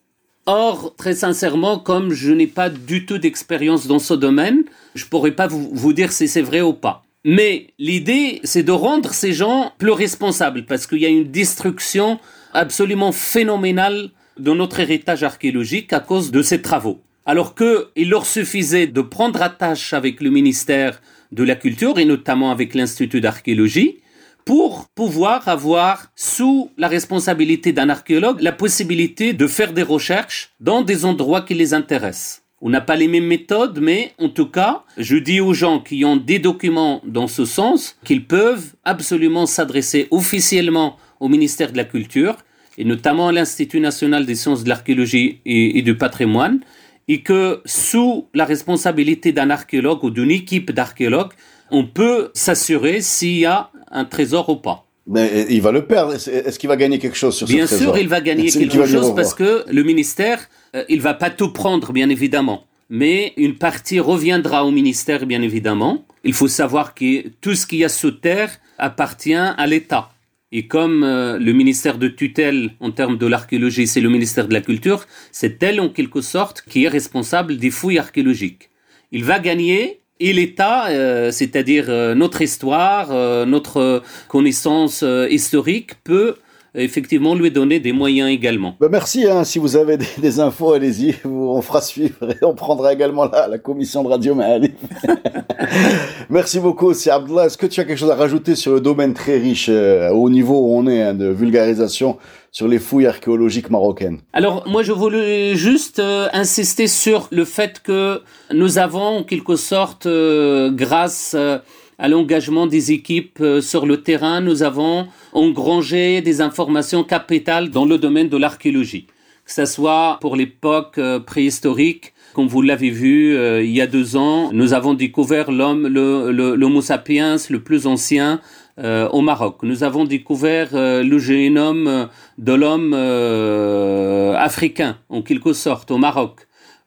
Or, 0.45 0.95
très 0.97 1.13
sincèrement, 1.13 1.79
comme 1.79 2.11
je 2.11 2.31
n'ai 2.31 2.47
pas 2.47 2.69
du 2.69 3.05
tout 3.05 3.17
d'expérience 3.17 3.87
dans 3.87 3.99
ce 3.99 4.13
domaine, 4.13 4.63
je 4.95 5.05
pourrais 5.05 5.31
pas 5.31 5.47
vous 5.47 5.93
dire 5.93 6.11
si 6.11 6.27
c'est 6.27 6.41
vrai 6.41 6.61
ou 6.61 6.73
pas. 6.73 7.03
Mais 7.25 7.67
l'idée, 7.77 8.39
c'est 8.43 8.63
de 8.63 8.71
rendre 8.71 9.13
ces 9.13 9.33
gens 9.33 9.73
plus 9.77 9.91
responsables, 9.91 10.65
parce 10.65 10.87
qu'il 10.87 10.99
y 10.99 11.05
a 11.05 11.09
une 11.09 11.31
destruction 11.31 12.19
absolument 12.53 13.11
phénoménale 13.11 14.11
de 14.39 14.51
notre 14.51 14.79
héritage 14.79 15.23
archéologique 15.23 15.91
à 15.93 15.99
cause 15.99 16.31
de 16.31 16.41
ces 16.41 16.61
travaux. 16.61 17.01
Alors 17.27 17.55
qu'il 17.55 18.09
leur 18.09 18.25
suffisait 18.25 18.87
de 18.87 19.01
prendre 19.01 19.41
attache 19.41 19.91
avec 19.91 20.21
le 20.21 20.29
ministère 20.29 21.01
de 21.33 21.43
la 21.43 21.55
Culture, 21.55 21.99
et 21.99 22.05
notamment 22.05 22.51
avec 22.51 22.73
l'Institut 22.73 23.19
d'archéologie, 23.19 23.97
pour 24.45 24.87
pouvoir 24.87 25.49
avoir 25.49 26.07
sous 26.15 26.71
la 26.77 26.87
responsabilité 26.87 27.73
d'un 27.73 27.89
archéologue 27.89 28.39
la 28.39 28.53
possibilité 28.53 29.33
de 29.33 29.45
faire 29.45 29.73
des 29.73 29.83
recherches 29.83 30.51
dans 30.61 30.83
des 30.83 31.03
endroits 31.03 31.41
qui 31.41 31.53
les 31.53 31.73
intéressent. 31.73 32.43
On 32.61 32.69
n'a 32.69 32.79
pas 32.79 32.95
les 32.95 33.09
mêmes 33.09 33.27
méthodes, 33.27 33.79
mais 33.81 34.13
en 34.19 34.29
tout 34.29 34.49
cas, 34.49 34.83
je 34.97 35.17
dis 35.17 35.41
aux 35.41 35.53
gens 35.53 35.81
qui 35.81 36.05
ont 36.05 36.15
des 36.15 36.39
documents 36.39 37.01
dans 37.05 37.27
ce 37.27 37.43
sens 37.43 37.97
qu'ils 38.05 38.25
peuvent 38.25 38.73
absolument 38.85 39.45
s'adresser 39.45 40.07
officiellement 40.11 40.95
au 41.19 41.27
ministère 41.27 41.73
de 41.73 41.77
la 41.77 41.83
Culture 41.83 42.37
et 42.77 42.85
notamment 42.85 43.27
à 43.27 43.31
l'Institut 43.33 43.81
national 43.81 44.25
des 44.25 44.35
sciences 44.35 44.63
de 44.63 44.69
l'archéologie 44.69 45.41
et, 45.45 45.77
et 45.77 45.81
du 45.81 45.97
patrimoine, 45.97 46.61
et 47.07 47.21
que 47.21 47.61
sous 47.65 48.27
la 48.33 48.45
responsabilité 48.45 49.31
d'un 49.31 49.49
archéologue 49.49 50.03
ou 50.03 50.09
d'une 50.09 50.31
équipe 50.31 50.71
d'archéologues, 50.71 51.33
on 51.71 51.85
peut 51.85 52.31
s'assurer 52.33 53.01
s'il 53.01 53.39
y 53.39 53.45
a 53.45 53.69
un 53.91 54.05
trésor 54.05 54.49
ou 54.49 54.57
pas. 54.57 54.85
Mais 55.07 55.45
il 55.49 55.61
va 55.61 55.71
le 55.71 55.85
perdre. 55.85 56.13
Est-ce 56.13 56.59
qu'il 56.59 56.67
va 56.67 56.75
gagner 56.75 56.99
quelque 56.99 57.15
chose 57.15 57.35
sur 57.35 57.47
Bien 57.47 57.65
ce 57.65 57.75
trésor 57.75 57.95
sûr, 57.95 58.01
il 58.01 58.09
va 58.09 58.19
gagner 58.19 58.51
quelque 58.51 58.77
va 58.77 58.85
chose 58.85 59.15
parce 59.15 59.33
que 59.33 59.63
le 59.71 59.83
ministère, 59.83 60.49
euh, 60.75 60.83
il 60.89 60.99
va 61.01 61.13
pas 61.13 61.29
tout 61.29 61.53
prendre, 61.53 61.93
bien 61.93 62.09
évidemment. 62.09 62.65
Mais 62.89 63.33
une 63.37 63.55
partie 63.55 63.99
reviendra 63.99 64.65
au 64.65 64.71
ministère, 64.71 65.25
bien 65.25 65.41
évidemment. 65.41 66.05
Il 66.25 66.33
faut 66.33 66.49
savoir 66.49 66.93
que 66.93 67.27
tout 67.41 67.55
ce 67.55 67.65
qu'il 67.65 67.79
y 67.79 67.85
a 67.85 67.89
sous 67.89 68.11
terre 68.11 68.59
appartient 68.77 69.33
à 69.33 69.65
l'État. 69.65 70.09
Et 70.51 70.67
comme 70.67 71.03
euh, 71.03 71.37
le 71.37 71.51
ministère 71.51 71.97
de 71.97 72.07
tutelle 72.07 72.71
en 72.79 72.91
termes 72.91 73.17
de 73.17 73.27
l'archéologie, 73.27 73.85
c'est 73.85 73.99
le 73.99 74.09
ministère 74.09 74.47
de 74.47 74.53
la 74.53 74.61
Culture, 74.61 75.05
c'est 75.31 75.61
elle 75.61 75.81
en 75.81 75.89
quelque 75.89 76.21
sorte 76.21 76.61
qui 76.61 76.85
est 76.85 76.87
responsable 76.87 77.57
des 77.57 77.69
fouilles 77.69 77.99
archéologiques. 77.99 78.69
Il 79.11 79.25
va 79.25 79.39
gagner 79.39 79.99
et 80.19 80.33
l'État, 80.33 80.87
euh, 80.87 81.31
c'est-à-dire 81.31 81.85
euh, 81.89 82.15
notre 82.15 82.41
histoire, 82.41 83.09
notre 83.45 84.01
connaissance 84.29 85.03
historique, 85.29 86.01
peut 86.03 86.35
effectivement 86.83 87.35
lui 87.35 87.51
donner 87.51 87.79
des 87.79 87.91
moyens 87.91 88.29
également. 88.29 88.75
Ben 88.79 88.89
merci, 88.89 89.27
hein. 89.27 89.43
si 89.43 89.59
vous 89.59 89.75
avez 89.75 89.97
des, 89.97 90.05
des 90.17 90.39
infos, 90.39 90.73
allez-y, 90.73 91.15
on 91.25 91.61
fera 91.61 91.81
suivre 91.81 92.15
et 92.29 92.43
on 92.43 92.53
prendra 92.53 92.93
également 92.93 93.25
la, 93.25 93.47
la 93.47 93.57
commission 93.57 94.03
de 94.03 94.09
Radio 94.09 94.35
Mali. 94.35 94.71
merci 96.29 96.59
beaucoup, 96.59 96.93
c'est 96.93 97.09
Abdullah. 97.09 97.45
Est-ce 97.45 97.57
que 97.57 97.65
tu 97.65 97.79
as 97.79 97.85
quelque 97.85 97.97
chose 97.97 98.11
à 98.11 98.15
rajouter 98.15 98.55
sur 98.55 98.73
le 98.73 98.81
domaine 98.81 99.13
très 99.13 99.37
riche, 99.37 99.67
euh, 99.69 100.09
au 100.11 100.29
niveau 100.29 100.55
où 100.55 100.77
on 100.77 100.87
est, 100.87 101.01
hein, 101.01 101.13
de 101.13 101.27
vulgarisation 101.27 102.17
sur 102.51 102.67
les 102.67 102.79
fouilles 102.79 103.05
archéologiques 103.05 103.69
marocaines? 103.69 104.19
Alors 104.33 104.67
moi 104.67 104.81
je 104.81 104.91
voulais 104.91 105.55
juste 105.55 105.99
euh, 105.99 106.27
insister 106.33 106.87
sur 106.87 107.27
le 107.31 107.45
fait 107.45 107.81
que 107.83 108.21
nous 108.51 108.79
avons 108.79 109.19
en 109.19 109.23
quelque 109.23 109.55
sorte, 109.55 110.07
euh, 110.07 110.71
grâce 110.71 111.35
euh, 111.37 111.59
à 111.97 112.07
l'engagement 112.07 112.67
des 112.67 112.91
équipes 112.91 113.39
euh, 113.41 113.61
sur 113.61 113.85
le 113.85 114.01
terrain, 114.01 114.41
nous 114.41 114.63
avons 114.63 115.07
engrangé 115.33 116.21
des 116.21 116.41
informations 116.41 117.03
capitales 117.03 117.69
dans 117.69 117.85
le 117.85 117.97
domaine 117.97 118.29
de 118.29 118.37
l'archéologie. 118.37 119.07
Que 119.45 119.53
ce 119.53 119.65
soit 119.65 120.17
pour 120.21 120.35
l'époque 120.35 120.97
euh, 120.97 121.19
préhistorique, 121.19 122.13
comme 122.33 122.47
vous 122.47 122.61
l'avez 122.61 122.89
vu 122.89 123.35
euh, 123.35 123.63
il 123.63 123.71
y 123.71 123.81
a 123.81 123.87
deux 123.87 124.15
ans, 124.15 124.51
nous 124.53 124.73
avons 124.73 124.93
découvert 124.93 125.51
l'homme, 125.51 125.87
l'Homo 125.87 126.81
sapiens 126.81 127.37
le 127.49 127.59
plus 127.61 127.87
ancien 127.87 128.41
euh, 128.79 129.09
au 129.09 129.21
Maroc. 129.21 129.63
Nous 129.63 129.83
avons 129.83 130.05
découvert 130.05 130.69
euh, 130.73 131.01
le 131.01 131.17
génome 131.17 132.09
de 132.37 132.53
l'homme 132.53 132.93
euh, 132.95 134.35
africain, 134.37 134.97
en 135.09 135.23
quelque 135.23 135.53
sorte, 135.53 135.89
au 135.89 135.97
Maroc. 135.97 136.41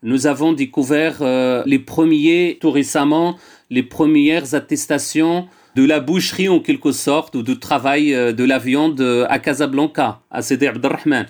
Nous 0.05 0.29
avons 0.29 0.53
découvert 0.53 1.23
les 1.67 1.79
premiers, 1.79 2.57
tout 2.59 2.71
récemment, 2.71 3.37
les 3.71 3.83
premières 3.83 4.55
attestations 4.55 5.47
de 5.77 5.85
la 5.85 6.01
boucherie 6.01 6.49
en 6.49 6.61
quelque 6.61 6.93
sorte, 6.93 7.37
ou 7.37 7.43
du 7.43 7.59
travail 7.59 8.13
euh, 8.13 8.33
de 8.33 8.45
la 8.45 8.59
viande 8.59 9.01
euh, 9.01 9.27
à 9.29 9.39
Casablanca, 9.39 10.21
à 10.31 10.43
Sidi 10.43 10.67
Abdelrahman. 10.67 11.27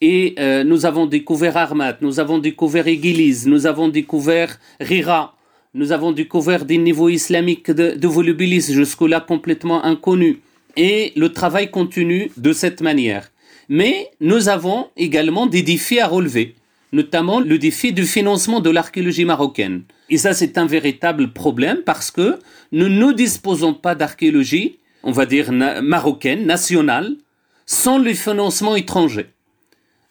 Et 0.00 0.34
euh, 0.38 0.64
nous 0.64 0.84
avons 0.84 1.06
découvert 1.06 1.56
Armat, 1.56 1.96
nous 2.02 2.20
avons 2.20 2.38
découvert 2.38 2.86
Église, 2.86 3.46
nous 3.46 3.66
avons 3.66 3.88
découvert 3.88 4.58
Rira, 4.80 5.34
nous 5.72 5.92
avons 5.92 6.12
découvert 6.12 6.66
des 6.66 6.76
niveaux 6.76 7.08
islamiques 7.08 7.70
de, 7.70 7.96
de 7.96 8.08
volubilis 8.08 8.72
jusque-là 8.72 9.20
complètement 9.20 9.82
inconnus. 9.82 10.36
Et 10.76 11.12
le 11.16 11.32
travail 11.32 11.70
continue 11.70 12.30
de 12.36 12.52
cette 12.52 12.82
manière. 12.82 13.30
Mais 13.68 14.10
nous 14.20 14.48
avons 14.48 14.88
également 14.96 15.46
des 15.46 15.62
défis 15.62 16.00
à 16.00 16.06
relever, 16.06 16.54
notamment 16.94 17.40
le 17.40 17.58
défi 17.58 17.92
du 17.92 18.04
financement 18.06 18.60
de 18.60 18.70
l'archéologie 18.70 19.24
marocaine. 19.24 19.82
Et 20.08 20.18
ça, 20.18 20.32
c'est 20.32 20.56
un 20.58 20.66
véritable 20.66 21.32
problème 21.32 21.78
parce 21.84 22.10
que 22.10 22.38
nous 22.72 22.88
ne 22.88 23.12
disposons 23.12 23.74
pas 23.74 23.94
d'archéologie, 23.94 24.78
on 25.02 25.12
va 25.12 25.26
dire 25.26 25.52
na- 25.52 25.82
marocaine, 25.82 26.46
nationale, 26.46 27.16
sans 27.66 27.98
le 27.98 28.14
financement 28.14 28.76
étranger. 28.76 29.26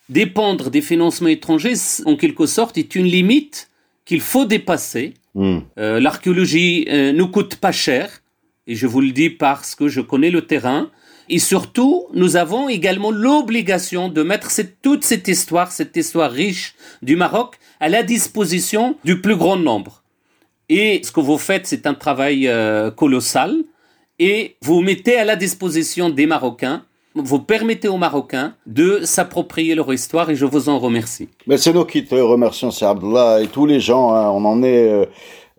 Dépendre 0.09 0.69
des 0.69 0.81
financements 0.81 1.29
étrangers, 1.29 1.73
en 2.05 2.15
quelque 2.17 2.45
sorte, 2.45 2.77
est 2.77 2.95
une 2.95 3.05
limite 3.05 3.69
qu'il 4.05 4.21
faut 4.21 4.45
dépasser. 4.45 5.13
Hmm. 5.33 5.59
Euh, 5.79 5.99
L'archéologie 5.99 6.85
euh, 6.89 7.13
ne 7.13 7.23
coûte 7.23 7.55
pas 7.55 7.71
cher, 7.71 8.21
et 8.67 8.75
je 8.75 8.85
vous 8.87 9.01
le 9.01 9.11
dis 9.11 9.29
parce 9.29 9.75
que 9.75 9.87
je 9.87 10.01
connais 10.01 10.29
le 10.29 10.41
terrain. 10.41 10.89
Et 11.29 11.39
surtout, 11.39 12.07
nous 12.13 12.35
avons 12.35 12.69
également 12.69 13.11
l'obligation 13.11 14.09
de 14.09 14.23
mettre 14.23 14.49
toute 14.81 15.03
cette 15.03 15.27
histoire, 15.27 15.71
cette 15.71 15.95
histoire 15.95 16.31
riche 16.31 16.75
du 17.01 17.15
Maroc, 17.15 17.55
à 17.79 17.89
la 17.89 18.03
disposition 18.03 18.95
du 19.03 19.21
plus 19.21 19.35
grand 19.35 19.57
nombre. 19.57 20.03
Et 20.69 21.01
ce 21.03 21.11
que 21.11 21.19
vous 21.19 21.37
faites, 21.37 21.67
c'est 21.67 21.87
un 21.87 21.93
travail 21.93 22.47
euh, 22.47 22.91
colossal, 22.91 23.55
et 24.19 24.55
vous 24.61 24.81
mettez 24.81 25.17
à 25.17 25.25
la 25.25 25.35
disposition 25.35 26.09
des 26.09 26.25
Marocains, 26.25 26.83
vous 27.15 27.39
permettez 27.39 27.87
aux 27.87 27.97
Marocains 27.97 28.55
de 28.65 29.01
s'approprier 29.03 29.75
leur 29.75 29.93
histoire, 29.93 30.29
et 30.29 30.35
je 30.35 30.45
vous 30.45 30.69
en 30.69 30.79
remercie. 30.79 31.29
Mais 31.47 31.57
c'est 31.57 31.73
nous 31.73 31.85
qui 31.85 32.05
te 32.05 32.15
remercions, 32.15 32.71
c'est 32.71 32.85
Abdullah 32.85 33.41
et 33.41 33.47
tous 33.47 33.65
les 33.65 33.79
gens. 33.79 34.13
hein, 34.13 34.29
on 34.29 34.43
en 34.45 34.63
est, 34.63 34.89
euh, 34.89 35.05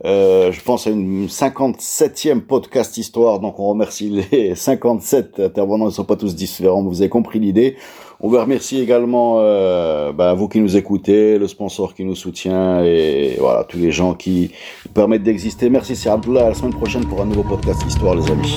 euh, 0.04 0.50
je 0.50 0.60
pense, 0.60 0.86
à 0.86 0.90
une 0.90 1.26
57e 1.26 2.40
podcast 2.40 2.96
histoire. 2.96 3.40
Donc 3.40 3.58
on 3.58 3.68
remercie 3.68 4.24
les 4.32 4.54
57 4.54 5.40
intervenants. 5.40 5.86
Ils 5.86 5.88
ne 5.88 5.94
sont 5.94 6.04
pas 6.04 6.16
tous 6.16 6.34
différents. 6.34 6.82
Vous 6.82 7.00
avez 7.00 7.08
compris 7.08 7.38
l'idée. 7.38 7.76
On 8.20 8.28
vous 8.28 8.38
remercie 8.38 8.80
également 8.80 9.36
euh, 9.38 10.12
bah, 10.12 10.34
vous 10.34 10.48
qui 10.48 10.60
nous 10.60 10.76
écoutez, 10.76 11.36
le 11.38 11.46
sponsor 11.46 11.94
qui 11.94 12.04
nous 12.04 12.14
soutient 12.14 12.82
et 12.82 13.36
voilà 13.38 13.64
tous 13.64 13.78
les 13.78 13.92
gens 13.92 14.14
qui 14.14 14.52
permettent 14.94 15.24
d'exister. 15.24 15.68
Merci, 15.68 15.94
c'est 15.96 16.08
Abdullah. 16.08 16.46
À 16.46 16.48
la 16.50 16.54
semaine 16.54 16.74
prochaine 16.74 17.04
pour 17.04 17.20
un 17.20 17.26
nouveau 17.26 17.42
podcast 17.42 17.82
histoire, 17.86 18.14
les 18.14 18.30
amis. 18.30 18.56